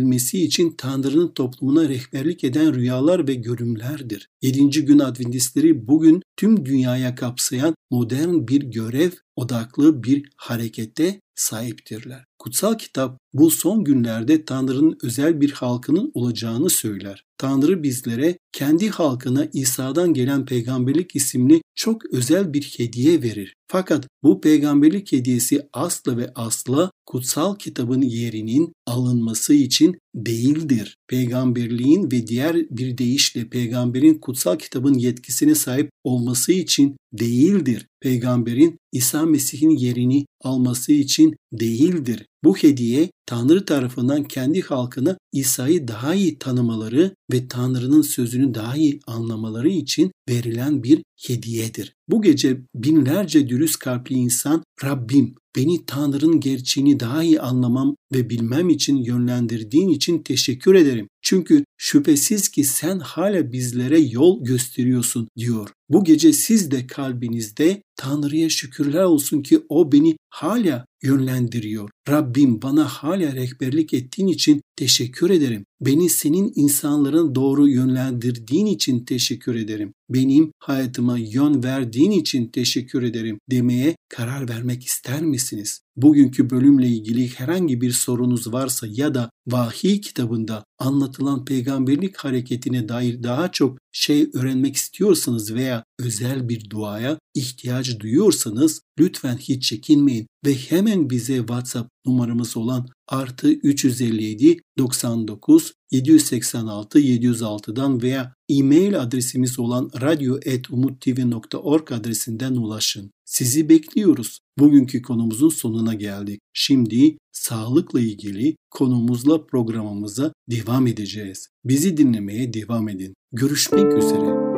ilerleyebilmesi 0.02 0.44
için 0.44 0.74
Tanrı'nın 0.78 1.28
toplumuna 1.28 1.88
rehberlik 1.88 2.44
eden 2.44 2.74
rüyalar 2.74 3.28
ve 3.28 3.34
görümlerdir. 3.34 4.28
7. 4.42 4.84
gün 4.84 4.98
Adventistleri 4.98 5.86
bugün 5.86 6.22
tüm 6.36 6.66
dünyaya 6.66 7.14
kapsayan 7.14 7.74
modern 7.90 8.46
bir 8.48 8.62
görev 8.62 9.10
odaklı 9.36 10.02
bir 10.02 10.28
harekete 10.36 11.20
sahiptirler. 11.34 12.24
Kutsal 12.42 12.78
kitap 12.78 13.18
bu 13.32 13.50
son 13.50 13.84
günlerde 13.84 14.44
Tanrı'nın 14.44 14.98
özel 15.02 15.40
bir 15.40 15.50
halkının 15.50 16.10
olacağını 16.14 16.70
söyler. 16.70 17.24
Tanrı 17.38 17.82
bizlere 17.82 18.38
kendi 18.52 18.88
halkına 18.88 19.48
İsa'dan 19.52 20.14
gelen 20.14 20.46
peygamberlik 20.46 21.16
isimli 21.16 21.62
çok 21.74 22.14
özel 22.14 22.52
bir 22.52 22.74
hediye 22.76 23.22
verir. 23.22 23.54
Fakat 23.68 24.08
bu 24.22 24.40
peygamberlik 24.40 25.12
hediyesi 25.12 25.68
asla 25.72 26.16
ve 26.16 26.32
asla 26.34 26.90
kutsal 27.06 27.54
kitabın 27.54 28.02
yerinin 28.02 28.72
alınması 28.86 29.54
için 29.54 29.98
değildir. 30.14 30.96
Peygamberliğin 31.08 32.10
ve 32.10 32.26
diğer 32.26 32.56
bir 32.56 32.98
deyişle 32.98 33.48
peygamberin 33.48 34.18
kutsal 34.18 34.58
kitabın 34.58 34.94
yetkisine 34.94 35.54
sahip 35.54 35.90
olması 36.04 36.52
için 36.52 36.96
değildir. 37.12 37.86
Peygamberin 38.00 38.78
İsa 38.92 39.26
Mesih'in 39.26 39.70
yerini 39.70 40.26
alması 40.44 40.92
için 40.92 41.36
değildir. 41.52 42.26
Bu 42.44 42.56
hediye 42.56 43.10
Tanrı 43.26 43.64
tarafından 43.64 44.24
kendi 44.24 44.60
halkına 44.60 45.18
İsa'yı 45.32 45.88
daha 45.88 46.14
iyi 46.14 46.38
tanımaları 46.38 47.14
ve 47.32 47.48
Tanrı'nın 47.48 48.02
sözünü 48.02 48.54
daha 48.54 48.76
iyi 48.76 49.00
anlamaları 49.06 49.68
için 49.68 50.12
verilen 50.28 50.82
bir 50.82 51.02
hediyedir. 51.26 51.94
Bu 52.08 52.22
gece 52.22 52.60
binlerce 52.74 53.48
dürüst 53.48 53.78
kalpli 53.78 54.14
insan 54.14 54.62
Rabbim 54.84 55.34
beni 55.56 55.86
Tanrı'nın 55.86 56.40
gerçeğini 56.40 57.00
daha 57.00 57.22
iyi 57.22 57.40
anlamam 57.40 57.96
ve 58.12 58.30
bilmem 58.30 58.68
için 58.68 58.96
yönlendirdiğin 58.96 59.88
için 59.88 60.22
teşekkür 60.22 60.74
ederim. 60.74 61.08
Çünkü 61.22 61.64
şüphesiz 61.76 62.48
ki 62.48 62.64
sen 62.64 62.98
hala 62.98 63.52
bizlere 63.52 64.00
yol 64.00 64.44
gösteriyorsun 64.44 65.28
diyor. 65.38 65.68
Bu 65.88 66.04
gece 66.04 66.32
siz 66.32 66.70
de 66.70 66.86
kalbinizde 66.86 67.82
Tanrı'ya 67.96 68.48
şükürler 68.48 69.02
olsun 69.02 69.42
ki 69.42 69.60
o 69.68 69.92
beni 69.92 70.16
hala 70.30 70.86
yönlendiriyor. 71.02 71.90
Rabbim 72.08 72.62
bana 72.62 72.84
hala 72.84 73.32
rehberlik 73.32 73.94
ettiğin 73.94 74.28
için 74.28 74.62
teşekkür 74.76 75.30
ederim. 75.30 75.64
Beni 75.80 76.10
senin 76.10 76.52
insanların 76.54 77.34
doğru 77.34 77.68
yönlendirdiğin 77.68 78.66
için 78.66 79.04
teşekkür 79.04 79.54
ederim. 79.54 79.92
Benim 80.10 80.52
hayatıma 80.58 81.18
yön 81.18 81.62
verdiğin 81.62 82.10
için 82.10 82.48
teşekkür 82.48 83.02
ederim 83.02 83.38
demeye 83.50 83.96
karar 84.08 84.48
vermek 84.48 84.84
ister 84.84 85.22
misiniz? 85.22 85.80
Bugünkü 85.96 86.50
bölümle 86.50 86.88
ilgili 86.88 87.28
herhangi 87.28 87.80
bir 87.80 87.90
sorunuz 87.90 88.52
varsa 88.52 88.86
ya 88.90 89.14
da 89.14 89.30
vahiy 89.46 90.00
kitabında 90.00 90.64
anlatılan 90.78 91.44
peygamberlik 91.44 92.16
hareketine 92.16 92.88
dair 92.88 93.22
daha 93.22 93.52
çok 93.52 93.78
şey 93.92 94.30
öğrenmek 94.34 94.76
istiyorsanız 94.76 95.54
veya 95.54 95.84
özel 95.98 96.48
bir 96.48 96.70
duaya 96.70 97.18
ihtiyaç 97.34 98.00
duyuyorsanız 98.00 98.80
lütfen 98.98 99.36
hiç 99.36 99.62
çekinmeyin 99.68 100.26
ve 100.46 100.54
hemen 100.54 101.10
bize 101.10 101.36
WhatsApp 101.36 101.88
numaramız 102.06 102.56
olan 102.56 102.88
artı 103.08 103.52
357 103.52 104.60
99 104.78 105.72
786 105.90 107.00
706'dan 107.00 108.02
veya 108.02 108.34
e-mail 108.48 109.00
adresimiz 109.00 109.58
olan 109.58 109.90
radyo.umuttv.org 110.00 111.92
adresinden 111.92 112.52
ulaşın. 112.56 113.10
Sizi 113.24 113.68
bekliyoruz. 113.68 114.38
Bugünkü 114.58 115.02
konumuzun 115.02 115.48
sonuna 115.48 115.94
geldik. 115.94 116.40
Şimdi 116.52 117.18
sağlıkla 117.32 118.00
ilgili 118.00 118.56
konumuzla 118.70 119.46
programımıza 119.46 120.32
devam 120.50 120.86
edeceğiz. 120.86 121.48
Bizi 121.64 121.96
dinlemeye 121.96 122.52
devam 122.52 122.88
edin. 122.88 123.14
Görüşmek 123.32 123.92
üzere. 123.92 124.51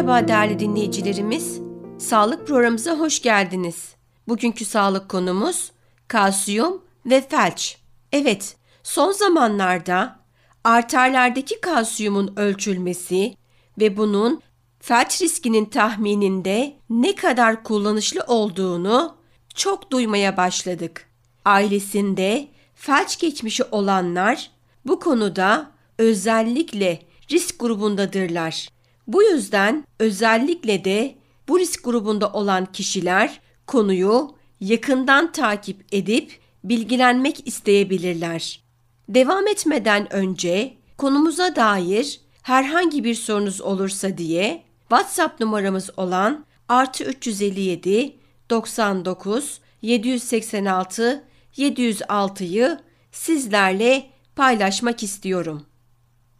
Merhaba 0.00 0.28
değerli 0.28 0.58
dinleyicilerimiz. 0.58 1.60
Sağlık 1.98 2.46
programımıza 2.46 2.98
hoş 2.98 3.22
geldiniz. 3.22 3.94
Bugünkü 4.28 4.64
sağlık 4.64 5.08
konumuz 5.08 5.72
kalsiyum 6.08 6.82
ve 7.06 7.20
felç. 7.28 7.78
Evet, 8.12 8.56
son 8.82 9.12
zamanlarda 9.12 10.18
arterlerdeki 10.64 11.60
kalsiyumun 11.60 12.32
ölçülmesi 12.36 13.34
ve 13.80 13.96
bunun 13.96 14.42
felç 14.78 15.22
riskinin 15.22 15.64
tahmininde 15.64 16.76
ne 16.90 17.14
kadar 17.14 17.64
kullanışlı 17.64 18.20
olduğunu 18.26 19.16
çok 19.54 19.90
duymaya 19.90 20.36
başladık. 20.36 21.06
Ailesinde 21.44 22.48
felç 22.74 23.18
geçmişi 23.18 23.64
olanlar 23.64 24.50
bu 24.86 25.00
konuda 25.00 25.70
özellikle 25.98 27.02
risk 27.30 27.60
grubundadırlar. 27.60 28.79
Bu 29.12 29.22
yüzden 29.22 29.84
özellikle 29.98 30.84
de 30.84 31.14
bu 31.48 31.58
risk 31.58 31.84
grubunda 31.84 32.32
olan 32.32 32.66
kişiler 32.72 33.40
konuyu 33.66 34.34
yakından 34.60 35.32
takip 35.32 35.84
edip 35.92 36.38
bilgilenmek 36.64 37.46
isteyebilirler. 37.46 38.60
Devam 39.08 39.46
etmeden 39.46 40.12
önce 40.12 40.74
konumuza 40.96 41.56
dair 41.56 42.20
herhangi 42.42 43.04
bir 43.04 43.14
sorunuz 43.14 43.60
olursa 43.60 44.18
diye 44.18 44.62
WhatsApp 44.80 45.40
numaramız 45.40 45.90
olan 45.96 46.44
artı 46.68 47.04
357 47.04 48.16
99 48.50 49.60
786 49.82 51.24
706'yı 51.56 52.80
sizlerle 53.12 54.10
paylaşmak 54.36 55.02
istiyorum. 55.02 55.66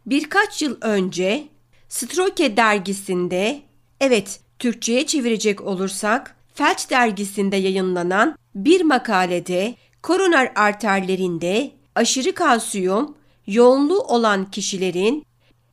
Birkaç 0.05 0.61
yıl 0.61 0.77
önce 0.81 1.47
Stroke 1.91 2.57
dergisinde, 2.57 3.61
evet 3.99 4.39
Türkçe'ye 4.59 5.05
çevirecek 5.05 5.61
olursak, 5.61 6.35
Felç 6.53 6.89
dergisinde 6.89 7.55
yayınlanan 7.55 8.37
bir 8.55 8.81
makalede 8.81 9.75
koroner 10.03 10.51
arterlerinde 10.55 11.71
aşırı 11.95 12.35
kalsiyum 12.35 13.17
yoğunluğu 13.47 13.99
olan 13.99 14.51
kişilerin 14.51 15.25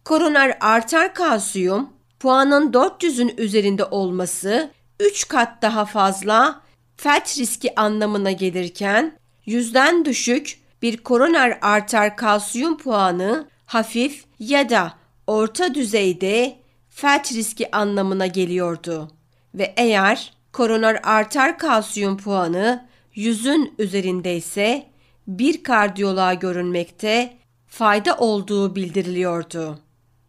koroner 0.04 0.58
arter 0.60 1.14
kalsiyum 1.14 1.88
puanın 2.20 2.72
400'ün 2.72 3.34
üzerinde 3.38 3.84
olması 3.84 4.70
3 5.00 5.28
kat 5.28 5.62
daha 5.62 5.84
fazla 5.84 6.60
felç 6.96 7.38
riski 7.38 7.80
anlamına 7.80 8.30
gelirken 8.30 9.18
yüzden 9.46 10.04
düşük 10.04 10.58
bir 10.82 10.96
koroner 10.96 11.58
arter 11.62 12.16
kalsiyum 12.16 12.78
puanı 12.78 13.48
hafif 13.66 14.24
ya 14.38 14.70
da 14.70 14.97
orta 15.28 15.74
düzeyde 15.74 16.58
felç 16.88 17.32
riski 17.32 17.76
anlamına 17.76 18.26
geliyordu. 18.26 19.10
Ve 19.54 19.74
eğer 19.76 20.32
koroner 20.52 21.00
arter 21.02 21.58
kalsiyum 21.58 22.16
puanı 22.16 22.88
yüzün 23.14 23.74
üzerindeyse 23.78 24.86
bir 25.26 25.62
kardiyoloğa 25.62 26.34
görünmekte 26.34 27.36
fayda 27.66 28.16
olduğu 28.16 28.76
bildiriliyordu. 28.76 29.78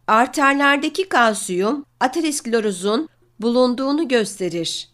Arterlerdeki 0.06 1.08
kalsiyum 1.08 1.84
aterosklerozun 2.00 3.08
bulunduğunu 3.40 4.08
gösterir. 4.08 4.88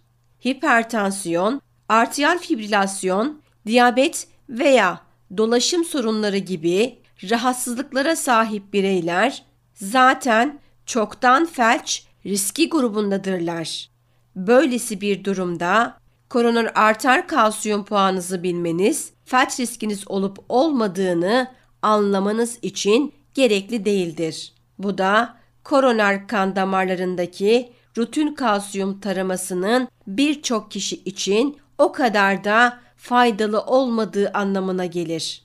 Hipertansiyon, 0.46 1.60
arteriyel 1.88 2.38
fibrilasyon, 2.38 3.40
diyabet 3.66 4.28
veya 4.48 5.00
dolaşım 5.36 5.84
sorunları 5.84 6.38
gibi 6.38 6.98
rahatsızlıklara 7.30 8.16
sahip 8.16 8.72
bireyler 8.72 9.44
zaten 9.76 10.58
çoktan 10.86 11.46
felç 11.46 12.06
riski 12.26 12.68
grubundadırlar. 12.68 13.90
Böylesi 14.36 15.00
bir 15.00 15.24
durumda 15.24 15.98
koroner 16.28 16.72
arter 16.74 17.28
kalsiyum 17.28 17.84
puanınızı 17.84 18.42
bilmeniz, 18.42 19.12
felç 19.24 19.60
riskiniz 19.60 20.10
olup 20.10 20.38
olmadığını 20.48 21.52
anlamanız 21.82 22.58
için 22.62 23.14
gerekli 23.34 23.84
değildir. 23.84 24.52
Bu 24.78 24.98
da 24.98 25.36
koroner 25.64 26.28
kan 26.28 26.56
damarlarındaki 26.56 27.72
rutin 27.98 28.34
kalsiyum 28.34 29.00
taramasının 29.00 29.88
birçok 30.06 30.70
kişi 30.70 30.96
için 30.96 31.58
o 31.78 31.92
kadar 31.92 32.44
da 32.44 32.78
faydalı 32.96 33.60
olmadığı 33.60 34.30
anlamına 34.34 34.86
gelir. 34.86 35.42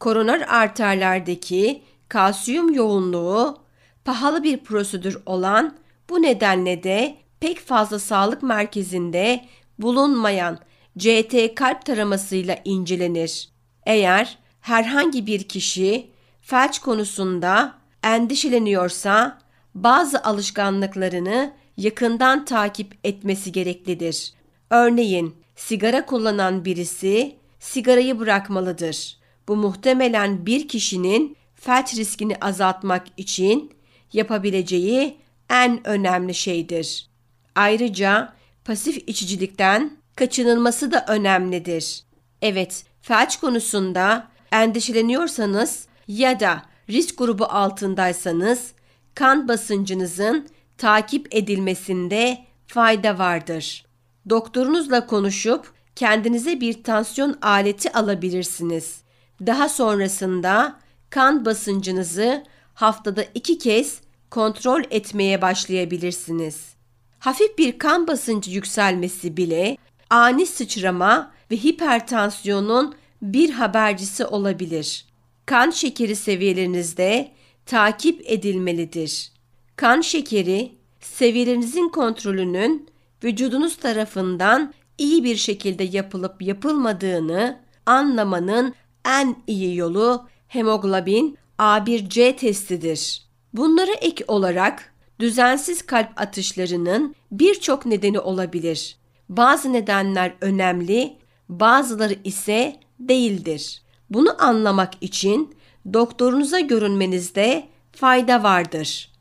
Koroner 0.00 0.40
arterlerdeki 0.40 1.82
kalsiyum 2.08 2.74
yoğunluğu 2.74 3.63
pahalı 4.04 4.42
bir 4.42 4.58
prosedür 4.58 5.18
olan 5.26 5.76
bu 6.10 6.22
nedenle 6.22 6.82
de 6.82 7.16
pek 7.40 7.60
fazla 7.60 7.98
sağlık 7.98 8.42
merkezinde 8.42 9.44
bulunmayan 9.78 10.58
CT 10.98 11.54
kalp 11.54 11.84
taramasıyla 11.84 12.58
incelenir. 12.64 13.48
Eğer 13.86 14.38
herhangi 14.60 15.26
bir 15.26 15.42
kişi 15.42 16.10
felç 16.40 16.78
konusunda 16.78 17.74
endişeleniyorsa 18.02 19.38
bazı 19.74 20.22
alışkanlıklarını 20.22 21.52
yakından 21.76 22.44
takip 22.44 22.98
etmesi 23.04 23.52
gereklidir. 23.52 24.32
Örneğin 24.70 25.34
sigara 25.56 26.06
kullanan 26.06 26.64
birisi 26.64 27.36
sigarayı 27.58 28.18
bırakmalıdır. 28.18 29.16
Bu 29.48 29.56
muhtemelen 29.56 30.46
bir 30.46 30.68
kişinin 30.68 31.36
felç 31.54 31.96
riskini 31.96 32.36
azaltmak 32.40 33.06
için 33.16 33.72
yapabileceği 34.14 35.18
en 35.50 35.86
önemli 35.86 36.34
şeydir. 36.34 37.08
Ayrıca 37.54 38.32
pasif 38.64 38.96
içicilikten 39.06 39.96
kaçınılması 40.16 40.92
da 40.92 41.04
önemlidir. 41.08 42.02
Evet, 42.42 42.84
felç 43.00 43.36
konusunda 43.36 44.28
endişeleniyorsanız 44.52 45.86
ya 46.08 46.40
da 46.40 46.62
risk 46.90 47.18
grubu 47.18 47.44
altındaysanız 47.44 48.72
kan 49.14 49.48
basıncınızın 49.48 50.48
takip 50.78 51.34
edilmesinde 51.34 52.38
fayda 52.66 53.18
vardır. 53.18 53.84
Doktorunuzla 54.30 55.06
konuşup 55.06 55.72
kendinize 55.96 56.60
bir 56.60 56.82
tansiyon 56.82 57.38
aleti 57.42 57.92
alabilirsiniz. 57.92 59.02
Daha 59.46 59.68
sonrasında 59.68 60.80
kan 61.10 61.44
basıncınızı 61.44 62.44
haftada 62.74 63.24
iki 63.34 63.58
kez 63.58 64.00
kontrol 64.34 64.82
etmeye 64.90 65.42
başlayabilirsiniz. 65.42 66.74
Hafif 67.18 67.58
bir 67.58 67.78
kan 67.78 68.06
basıncı 68.06 68.50
yükselmesi 68.50 69.36
bile 69.36 69.76
ani 70.10 70.46
sıçrama 70.46 71.32
ve 71.50 71.56
hipertansiyonun 71.56 72.94
bir 73.22 73.50
habercisi 73.50 74.26
olabilir. 74.26 75.06
Kan 75.46 75.70
şekeri 75.70 76.16
seviyelerinizde 76.16 77.32
takip 77.66 78.22
edilmelidir. 78.24 79.32
Kan 79.76 80.00
şekeri 80.00 80.72
seviyelerinizin 81.00 81.88
kontrolünün 81.88 82.88
vücudunuz 83.24 83.76
tarafından 83.76 84.74
iyi 84.98 85.24
bir 85.24 85.36
şekilde 85.36 85.84
yapılıp 85.84 86.42
yapılmadığını 86.42 87.60
anlamanın 87.86 88.74
en 89.06 89.36
iyi 89.46 89.76
yolu 89.76 90.28
hemoglobin 90.48 91.38
A1C 91.58 92.36
testidir. 92.36 93.23
Bunlara 93.54 93.92
ek 93.92 94.24
olarak 94.28 94.94
düzensiz 95.20 95.82
kalp 95.82 96.08
atışlarının 96.16 97.14
birçok 97.32 97.86
nedeni 97.86 98.20
olabilir. 98.20 98.96
Bazı 99.28 99.72
nedenler 99.72 100.34
önemli, 100.40 101.16
bazıları 101.48 102.16
ise 102.24 102.76
değildir. 103.00 103.82
Bunu 104.10 104.42
anlamak 104.44 104.92
için 105.00 105.54
doktorunuza 105.92 106.60
görünmenizde 106.60 107.68
fayda 107.92 108.42
vardır. 108.42 109.12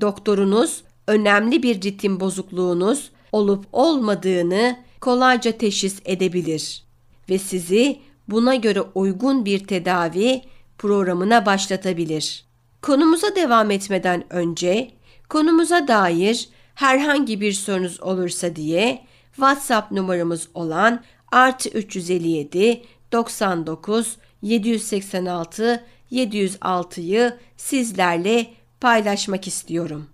Doktorunuz 0.00 0.82
önemli 1.06 1.62
bir 1.62 1.82
ritim 1.82 2.20
bozukluğunuz 2.20 3.10
olup 3.32 3.66
olmadığını 3.72 4.76
kolayca 5.00 5.52
teşhis 5.52 6.00
edebilir 6.04 6.82
ve 7.30 7.38
sizi 7.38 7.98
buna 8.28 8.54
göre 8.54 8.80
uygun 8.94 9.44
bir 9.44 9.66
tedavi 9.66 10.42
programına 10.78 11.46
başlatabilir. 11.46 12.49
Konumuza 12.82 13.34
devam 13.36 13.70
etmeden 13.70 14.32
önce 14.32 14.90
konumuza 15.28 15.88
dair 15.88 16.48
herhangi 16.74 17.40
bir 17.40 17.52
sorunuz 17.52 18.00
olursa 18.00 18.56
diye 18.56 19.04
WhatsApp 19.34 19.92
numaramız 19.92 20.48
olan 20.54 21.04
artı 21.32 21.68
357 21.68 22.82
99 23.12 24.16
786 24.42 25.84
706'yı 26.12 27.38
sizlerle 27.56 28.46
paylaşmak 28.80 29.46
istiyorum. 29.46 30.06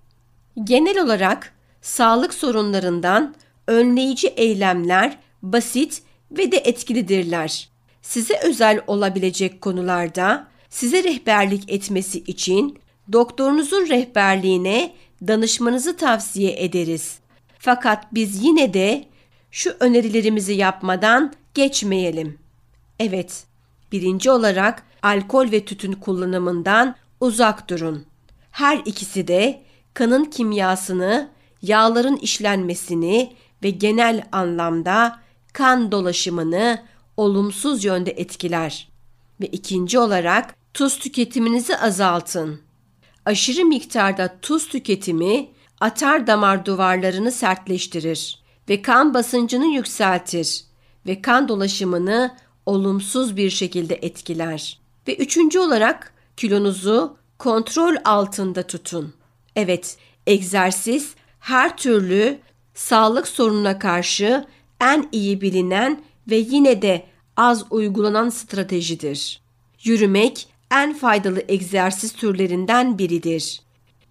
Genel 0.64 1.02
olarak 1.02 1.52
sağlık 1.82 2.34
sorunlarından 2.34 3.34
önleyici 3.66 4.28
eylemler 4.28 5.18
basit 5.42 6.02
ve 6.30 6.52
de 6.52 6.56
etkilidirler. 6.56 7.68
Size 8.02 8.40
özel 8.44 8.80
olabilecek 8.86 9.60
konularda 9.60 10.48
size 10.76 11.04
rehberlik 11.04 11.72
etmesi 11.72 12.18
için 12.18 12.78
doktorunuzun 13.12 13.88
rehberliğine 13.88 14.94
danışmanızı 15.26 15.96
tavsiye 15.96 16.64
ederiz. 16.64 17.18
Fakat 17.58 18.14
biz 18.14 18.44
yine 18.44 18.74
de 18.74 19.04
şu 19.50 19.76
önerilerimizi 19.80 20.52
yapmadan 20.52 21.32
geçmeyelim. 21.54 22.38
Evet, 23.00 23.44
birinci 23.92 24.30
olarak 24.30 24.82
alkol 25.02 25.50
ve 25.50 25.64
tütün 25.64 25.92
kullanımından 25.92 26.96
uzak 27.20 27.70
durun. 27.70 28.06
Her 28.50 28.78
ikisi 28.84 29.28
de 29.28 29.62
kanın 29.94 30.24
kimyasını, 30.24 31.30
yağların 31.62 32.16
işlenmesini 32.16 33.32
ve 33.62 33.70
genel 33.70 34.24
anlamda 34.32 35.20
kan 35.52 35.92
dolaşımını 35.92 36.82
olumsuz 37.16 37.84
yönde 37.84 38.10
etkiler. 38.10 38.88
Ve 39.40 39.46
ikinci 39.46 39.98
olarak 39.98 40.55
tuz 40.76 40.98
tüketiminizi 40.98 41.76
azaltın. 41.76 42.60
Aşırı 43.24 43.64
miktarda 43.64 44.36
tuz 44.42 44.68
tüketimi 44.68 45.48
atar 45.80 46.26
damar 46.26 46.66
duvarlarını 46.66 47.32
sertleştirir 47.32 48.38
ve 48.68 48.82
kan 48.82 49.14
basıncını 49.14 49.66
yükseltir 49.66 50.64
ve 51.06 51.22
kan 51.22 51.48
dolaşımını 51.48 52.36
olumsuz 52.66 53.36
bir 53.36 53.50
şekilde 53.50 53.94
etkiler. 53.94 54.80
Ve 55.08 55.16
üçüncü 55.16 55.58
olarak 55.58 56.14
kilonuzu 56.36 57.16
kontrol 57.38 57.94
altında 58.04 58.62
tutun. 58.62 59.14
Evet, 59.56 59.96
egzersiz 60.26 61.14
her 61.40 61.76
türlü 61.76 62.38
sağlık 62.74 63.28
sorununa 63.28 63.78
karşı 63.78 64.44
en 64.80 65.08
iyi 65.12 65.40
bilinen 65.40 66.04
ve 66.30 66.36
yine 66.36 66.82
de 66.82 67.06
az 67.36 67.64
uygulanan 67.70 68.28
stratejidir. 68.28 69.40
Yürümek 69.84 70.55
en 70.70 70.94
faydalı 70.94 71.42
egzersiz 71.48 72.12
türlerinden 72.12 72.98
biridir. 72.98 73.60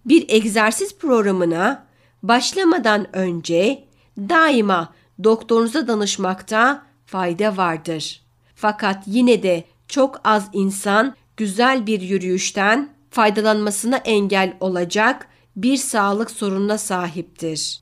Bir 0.04 0.24
egzersiz 0.28 0.98
programına 0.98 1.86
başlamadan 2.22 3.16
önce 3.16 3.84
daima 4.18 4.94
doktorunuza 5.24 5.88
danışmakta 5.88 6.86
fayda 7.06 7.56
vardır. 7.56 8.22
Fakat 8.54 9.02
yine 9.06 9.42
de 9.42 9.64
çok 9.88 10.20
az 10.24 10.48
insan 10.52 11.14
güzel 11.36 11.86
bir 11.86 12.00
yürüyüşten 12.00 12.90
faydalanmasına 13.10 13.96
engel 13.96 14.56
olacak 14.60 15.28
bir 15.56 15.76
sağlık 15.76 16.30
sorununa 16.30 16.78
sahiptir. 16.78 17.80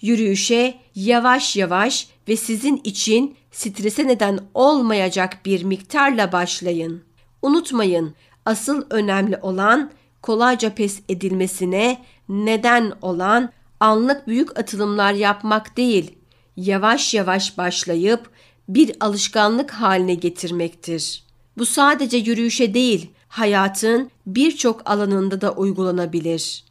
Yürüyüşe 0.00 0.74
yavaş 0.94 1.56
yavaş 1.56 2.08
ve 2.28 2.36
sizin 2.36 2.80
için 2.84 3.36
strese 3.52 4.06
neden 4.06 4.40
olmayacak 4.54 5.38
bir 5.44 5.64
miktarla 5.64 6.32
başlayın. 6.32 7.07
Unutmayın, 7.42 8.14
asıl 8.44 8.86
önemli 8.90 9.36
olan 9.42 9.90
kolayca 10.22 10.74
pes 10.74 11.00
edilmesine 11.08 12.04
neden 12.28 12.92
olan 13.02 13.52
anlık 13.80 14.26
büyük 14.26 14.58
atılımlar 14.58 15.12
yapmak 15.12 15.76
değil, 15.76 16.18
yavaş 16.56 17.14
yavaş 17.14 17.58
başlayıp 17.58 18.30
bir 18.68 18.96
alışkanlık 19.00 19.70
haline 19.70 20.14
getirmektir. 20.14 21.24
Bu 21.58 21.66
sadece 21.66 22.16
yürüyüşe 22.16 22.74
değil, 22.74 23.10
hayatın 23.28 24.10
birçok 24.26 24.90
alanında 24.90 25.40
da 25.40 25.52
uygulanabilir. 25.52 26.64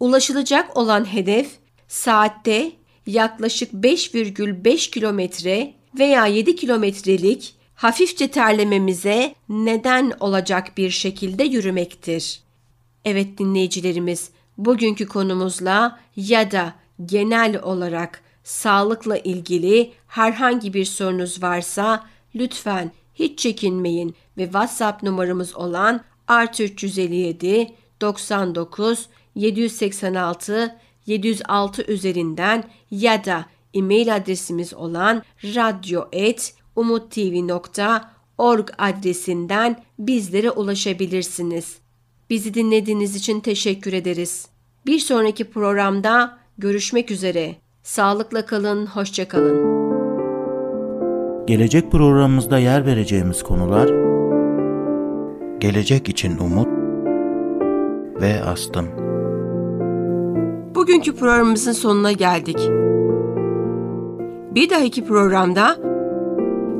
Ulaşılacak 0.00 0.76
olan 0.76 1.12
hedef 1.12 1.50
saatte 1.88 2.72
yaklaşık 3.06 3.72
5,5 3.72 4.90
kilometre 4.90 5.74
veya 5.98 6.26
7 6.26 6.56
kilometrelik 6.56 7.54
hafifçe 7.82 8.28
terlememize 8.28 9.34
neden 9.48 10.12
olacak 10.20 10.76
bir 10.76 10.90
şekilde 10.90 11.44
yürümektir. 11.44 12.40
Evet 13.04 13.38
dinleyicilerimiz, 13.38 14.30
bugünkü 14.58 15.06
konumuzla 15.06 16.00
ya 16.16 16.50
da 16.50 16.74
genel 17.06 17.62
olarak 17.62 18.22
sağlıkla 18.44 19.18
ilgili 19.18 19.92
herhangi 20.06 20.74
bir 20.74 20.84
sorunuz 20.84 21.42
varsa 21.42 22.06
lütfen 22.34 22.92
hiç 23.14 23.38
çekinmeyin 23.38 24.14
ve 24.36 24.44
WhatsApp 24.44 25.02
numaramız 25.02 25.56
olan 25.56 26.00
artı 26.28 26.62
357 26.62 27.74
99 28.00 29.06
786 29.34 30.76
706 31.06 31.82
üzerinden 31.82 32.64
ya 32.90 33.24
da 33.24 33.46
e-mail 33.74 34.16
adresimiz 34.16 34.74
olan 34.74 35.22
radyo.umuttv.org 36.78 38.68
adresinden 38.78 39.76
bizlere 39.98 40.50
ulaşabilirsiniz. 40.50 41.78
Bizi 42.30 42.54
dinlediğiniz 42.54 43.16
için 43.16 43.40
teşekkür 43.40 43.92
ederiz. 43.92 44.48
Bir 44.86 44.98
sonraki 44.98 45.50
programda 45.50 46.38
görüşmek 46.58 47.10
üzere. 47.10 47.56
Sağlıkla 47.82 48.46
kalın, 48.46 48.86
hoşça 48.86 49.28
kalın. 49.28 49.72
Gelecek 51.46 51.92
programımızda 51.92 52.58
yer 52.58 52.86
vereceğimiz 52.86 53.42
konular 53.42 54.12
Gelecek 55.60 56.08
için 56.08 56.38
umut 56.38 56.68
ve 58.20 58.42
astım. 58.44 58.86
Bugünkü 60.74 61.16
programımızın 61.16 61.72
sonuna 61.72 62.12
geldik. 62.12 62.58
Bir 64.54 64.70
dahaki 64.70 65.04
programda 65.04 65.91